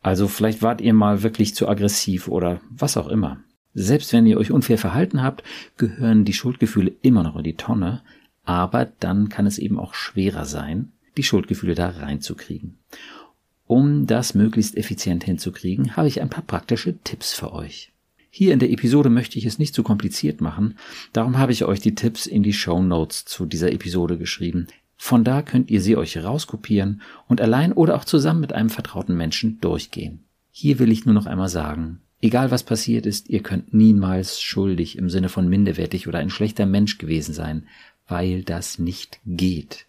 Also 0.01 0.27
vielleicht 0.27 0.61
wart 0.61 0.81
ihr 0.81 0.93
mal 0.93 1.23
wirklich 1.23 1.55
zu 1.55 1.69
aggressiv 1.69 2.27
oder 2.27 2.59
was 2.69 2.97
auch 2.97 3.07
immer. 3.07 3.39
Selbst 3.77 4.13
wenn 4.13 4.25
ihr 4.25 4.37
euch 4.37 4.51
unfair 4.51 4.77
verhalten 4.77 5.21
habt, 5.21 5.43
gehören 5.77 6.23
die 6.23 6.33
Schuldgefühle 6.33 6.93
immer 7.01 7.23
noch 7.23 7.35
in 7.35 7.43
die 7.43 7.57
Tonne, 7.57 8.01
aber 8.45 8.85
dann 8.99 9.27
kann 9.27 9.45
es 9.45 9.57
eben 9.57 9.77
auch 9.77 9.93
schwerer 9.93 10.45
sein, 10.45 10.93
die 11.17 11.23
Schuldgefühle 11.23 11.75
da 11.75 11.89
reinzukriegen. 11.89 12.77
Um 13.67 14.07
das 14.07 14.33
möglichst 14.33 14.77
effizient 14.77 15.25
hinzukriegen, 15.25 15.97
habe 15.97 16.07
ich 16.07 16.21
ein 16.21 16.29
paar 16.29 16.43
praktische 16.43 16.97
Tipps 17.03 17.33
für 17.33 17.51
euch. 17.51 17.91
Hier 18.29 18.53
in 18.53 18.59
der 18.59 18.71
Episode 18.71 19.09
möchte 19.09 19.37
ich 19.37 19.45
es 19.45 19.59
nicht 19.59 19.73
zu 19.73 19.83
kompliziert 19.83 20.39
machen, 20.39 20.77
darum 21.11 21.37
habe 21.37 21.51
ich 21.51 21.65
euch 21.65 21.79
die 21.81 21.95
Tipps 21.95 22.27
in 22.27 22.43
die 22.43 22.53
Show 22.53 22.81
Notes 22.81 23.25
zu 23.25 23.45
dieser 23.45 23.71
Episode 23.71 24.17
geschrieben. 24.17 24.67
Von 24.97 25.25
da 25.25 25.41
könnt 25.41 25.69
ihr 25.69 25.81
sie 25.81 25.97
euch 25.97 26.17
rauskopieren 26.17 27.01
und 27.27 27.41
allein 27.41 27.73
oder 27.73 27.95
auch 27.95 28.05
zusammen 28.05 28.39
mit 28.39 28.53
einem 28.53 28.69
vertrauten 28.69 29.17
Menschen 29.17 29.59
durchgehen. 29.59 30.23
Hier 30.51 30.79
will 30.79 30.91
ich 30.91 31.05
nur 31.05 31.15
noch 31.15 31.25
einmal 31.25 31.49
sagen, 31.49 31.99
egal 32.25 32.51
was 32.51 32.63
passiert 32.63 33.05
ist, 33.05 33.29
ihr 33.29 33.41
könnt 33.41 33.73
niemals 33.73 34.41
schuldig 34.41 34.97
im 34.97 35.09
Sinne 35.09 35.29
von 35.29 35.47
minderwertig 35.47 36.07
oder 36.07 36.19
ein 36.19 36.29
schlechter 36.29 36.65
Mensch 36.65 36.97
gewesen 36.97 37.33
sein, 37.33 37.67
weil 38.07 38.43
das 38.43 38.79
nicht 38.79 39.19
geht. 39.25 39.85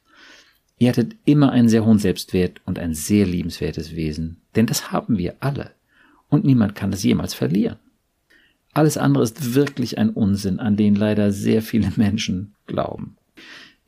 Ihr 0.79 0.91
hattet 0.91 1.17
immer 1.25 1.53
einen 1.53 1.69
sehr 1.69 1.85
hohen 1.85 1.99
Selbstwert 1.99 2.61
und 2.67 2.79
ein 2.79 2.95
sehr 2.95 3.27
liebenswertes 3.27 3.97
Wesen, 3.97 4.43
denn 4.55 4.67
das 4.67 4.93
haben 4.93 5.17
wir 5.17 5.37
alle. 5.41 5.73
Und 6.29 6.45
niemand 6.45 6.75
kann 6.75 6.91
das 6.91 7.03
jemals 7.03 7.35
verlieren. 7.35 7.79
Alles 8.75 8.99
andere 8.99 9.25
ist 9.25 9.55
wirklich 9.55 9.97
ein 9.97 10.11
Unsinn, 10.11 10.61
an 10.61 10.77
den 10.77 10.95
leider 10.95 11.33
sehr 11.33 11.63
viele 11.63 11.91
Menschen 11.97 12.55
glauben. 12.67 13.17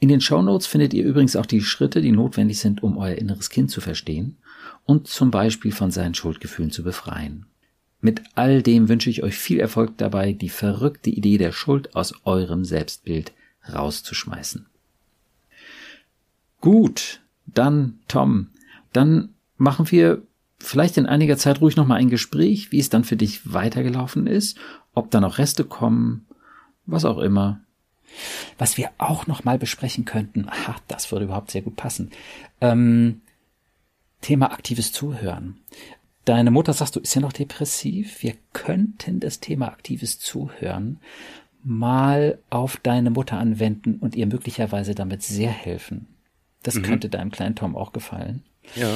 In 0.00 0.08
den 0.08 0.20
Show 0.20 0.40
Notes 0.40 0.66
findet 0.66 0.94
ihr 0.94 1.04
übrigens 1.04 1.36
auch 1.36 1.46
die 1.46 1.60
Schritte, 1.60 2.00
die 2.00 2.12
notwendig 2.12 2.60
sind, 2.60 2.82
um 2.82 2.96
euer 2.96 3.16
inneres 3.16 3.50
Kind 3.50 3.70
zu 3.70 3.80
verstehen 3.80 4.38
und 4.84 5.08
zum 5.08 5.30
Beispiel 5.30 5.72
von 5.72 5.90
seinen 5.90 6.14
Schuldgefühlen 6.14 6.70
zu 6.70 6.82
befreien. 6.82 7.46
Mit 8.00 8.22
all 8.34 8.62
dem 8.62 8.88
wünsche 8.88 9.10
ich 9.10 9.22
euch 9.22 9.36
viel 9.36 9.58
Erfolg 9.58 9.98
dabei, 9.98 10.32
die 10.32 10.48
verrückte 10.48 11.10
Idee 11.10 11.38
der 11.38 11.52
Schuld 11.52 11.96
aus 11.96 12.14
eurem 12.24 12.64
Selbstbild 12.64 13.32
rauszuschmeißen. 13.72 14.66
Gut, 16.60 17.20
dann 17.46 17.98
Tom, 18.08 18.48
dann 18.92 19.30
machen 19.56 19.90
wir 19.90 20.22
vielleicht 20.58 20.96
in 20.96 21.06
einiger 21.06 21.36
Zeit 21.36 21.60
ruhig 21.60 21.76
nochmal 21.76 21.98
ein 21.98 22.10
Gespräch, 22.10 22.72
wie 22.72 22.78
es 22.78 22.88
dann 22.88 23.04
für 23.04 23.16
dich 23.16 23.52
weitergelaufen 23.52 24.26
ist, 24.26 24.58
ob 24.94 25.10
da 25.10 25.20
noch 25.20 25.38
Reste 25.38 25.64
kommen, 25.64 26.26
was 26.86 27.04
auch 27.04 27.18
immer. 27.18 27.60
Was 28.56 28.76
wir 28.78 28.90
auch 28.96 29.26
nochmal 29.26 29.58
besprechen 29.58 30.04
könnten, 30.04 30.48
aha, 30.48 30.76
das 30.88 31.12
würde 31.12 31.26
überhaupt 31.26 31.50
sehr 31.50 31.62
gut 31.62 31.76
passen. 31.76 32.10
Ähm, 32.60 33.20
Thema 34.20 34.50
aktives 34.50 34.92
Zuhören. 34.92 35.58
Deine 36.28 36.50
Mutter, 36.50 36.74
sagst 36.74 36.94
du, 36.94 37.00
ist 37.00 37.14
ja 37.14 37.22
noch 37.22 37.32
depressiv. 37.32 38.22
Wir 38.22 38.34
könnten 38.52 39.18
das 39.18 39.40
Thema 39.40 39.68
aktives 39.68 40.18
Zuhören 40.18 41.00
mal 41.64 42.36
auf 42.50 42.76
deine 42.76 43.08
Mutter 43.08 43.38
anwenden 43.38 43.94
und 43.94 44.14
ihr 44.14 44.26
möglicherweise 44.26 44.94
damit 44.94 45.22
sehr 45.22 45.48
helfen. 45.48 46.06
Das 46.62 46.74
mhm. 46.74 46.82
könnte 46.82 47.08
deinem 47.08 47.30
kleinen 47.30 47.54
Tom 47.54 47.74
auch 47.74 47.94
gefallen. 47.94 48.42
Ja. 48.74 48.94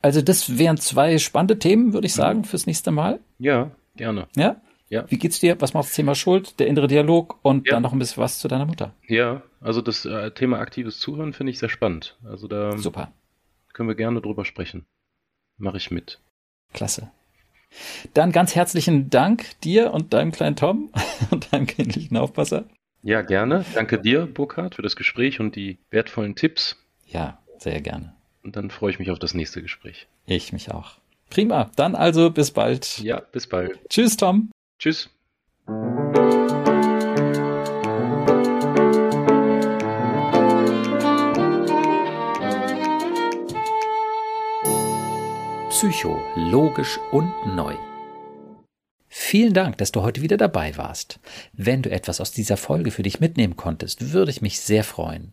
Also 0.00 0.22
das 0.22 0.56
wären 0.56 0.78
zwei 0.78 1.18
spannende 1.18 1.58
Themen, 1.58 1.92
würde 1.92 2.06
ich 2.06 2.14
sagen, 2.14 2.44
fürs 2.44 2.66
nächste 2.66 2.92
Mal. 2.92 3.20
Ja, 3.38 3.72
gerne. 3.96 4.28
Ja. 4.34 4.56
Ja. 4.88 5.04
Wie 5.10 5.18
geht's 5.18 5.38
dir? 5.38 5.60
Was 5.60 5.74
macht 5.74 5.84
das 5.84 5.94
Thema 5.94 6.14
Schuld, 6.14 6.58
der 6.60 6.66
innere 6.66 6.88
Dialog 6.88 7.38
und 7.42 7.66
ja. 7.66 7.74
dann 7.74 7.82
noch 7.82 7.92
ein 7.92 7.98
bisschen 7.98 8.22
was 8.22 8.38
zu 8.38 8.48
deiner 8.48 8.64
Mutter? 8.64 8.94
Ja, 9.06 9.42
also 9.60 9.82
das 9.82 10.06
äh, 10.06 10.30
Thema 10.30 10.60
aktives 10.60 10.98
Zuhören 10.98 11.34
finde 11.34 11.52
ich 11.52 11.58
sehr 11.58 11.68
spannend. 11.68 12.16
Also 12.24 12.48
da 12.48 12.78
Super. 12.78 13.12
können 13.74 13.90
wir 13.90 13.96
gerne 13.96 14.22
drüber 14.22 14.46
sprechen. 14.46 14.86
Mache 15.58 15.76
ich 15.76 15.90
mit. 15.90 16.20
Klasse. 16.72 17.10
Dann 18.14 18.32
ganz 18.32 18.54
herzlichen 18.54 19.10
Dank 19.10 19.60
dir 19.60 19.92
und 19.92 20.12
deinem 20.12 20.32
kleinen 20.32 20.56
Tom 20.56 20.90
und 21.30 21.52
deinem 21.52 21.66
kindlichen 21.66 22.16
Aufpasser. 22.16 22.64
Ja, 23.02 23.22
gerne. 23.22 23.64
Danke 23.74 23.98
dir, 23.98 24.26
Burkhard, 24.26 24.74
für 24.74 24.82
das 24.82 24.96
Gespräch 24.96 25.40
und 25.40 25.56
die 25.56 25.78
wertvollen 25.90 26.34
Tipps. 26.34 26.76
Ja, 27.06 27.38
sehr 27.58 27.80
gerne. 27.80 28.14
Und 28.42 28.56
dann 28.56 28.70
freue 28.70 28.90
ich 28.90 28.98
mich 28.98 29.10
auf 29.10 29.18
das 29.18 29.34
nächste 29.34 29.62
Gespräch. 29.62 30.06
Ich 30.26 30.52
mich 30.52 30.70
auch. 30.70 30.98
Prima. 31.30 31.70
Dann 31.76 31.94
also 31.94 32.30
bis 32.30 32.50
bald. 32.50 32.98
Ja, 32.98 33.20
bis 33.20 33.46
bald. 33.46 33.78
Tschüss, 33.88 34.16
Tom. 34.16 34.50
Tschüss. 34.78 35.08
Psycho, 45.80 46.20
logisch 46.36 47.00
und 47.10 47.32
neu. 47.56 47.74
Vielen 49.08 49.54
Dank, 49.54 49.78
dass 49.78 49.92
du 49.92 50.02
heute 50.02 50.20
wieder 50.20 50.36
dabei 50.36 50.76
warst. 50.76 51.20
Wenn 51.54 51.80
du 51.80 51.90
etwas 51.90 52.20
aus 52.20 52.32
dieser 52.32 52.58
Folge 52.58 52.90
für 52.90 53.02
dich 53.02 53.18
mitnehmen 53.18 53.56
konntest, 53.56 54.12
würde 54.12 54.30
ich 54.30 54.42
mich 54.42 54.60
sehr 54.60 54.84
freuen. 54.84 55.32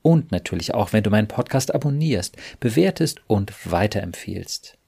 Und 0.00 0.30
natürlich 0.30 0.74
auch, 0.74 0.92
wenn 0.92 1.02
du 1.02 1.10
meinen 1.10 1.26
Podcast 1.26 1.74
abonnierst, 1.74 2.36
bewertest 2.60 3.20
und 3.26 3.52
weiterempfiehlst. 3.68 4.78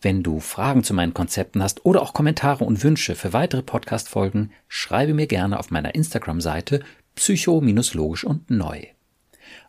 Wenn 0.00 0.22
du 0.22 0.40
Fragen 0.40 0.82
zu 0.82 0.94
meinen 0.94 1.12
Konzepten 1.12 1.62
hast 1.62 1.84
oder 1.84 2.00
auch 2.00 2.14
Kommentare 2.14 2.64
und 2.64 2.82
Wünsche 2.82 3.16
für 3.16 3.34
weitere 3.34 3.60
Podcast-Folgen, 3.60 4.52
schreibe 4.66 5.12
mir 5.12 5.26
gerne 5.26 5.58
auf 5.58 5.70
meiner 5.70 5.94
Instagram-Seite 5.94 6.80
psycho-logisch 7.16 8.24
und 8.24 8.50
neu. 8.50 8.86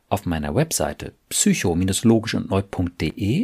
Auf 0.08 0.26
meiner 0.26 0.56
Webseite 0.56 1.12
psycho-logisch 1.28 2.36
und 2.36 2.50
neu.de, 2.50 3.44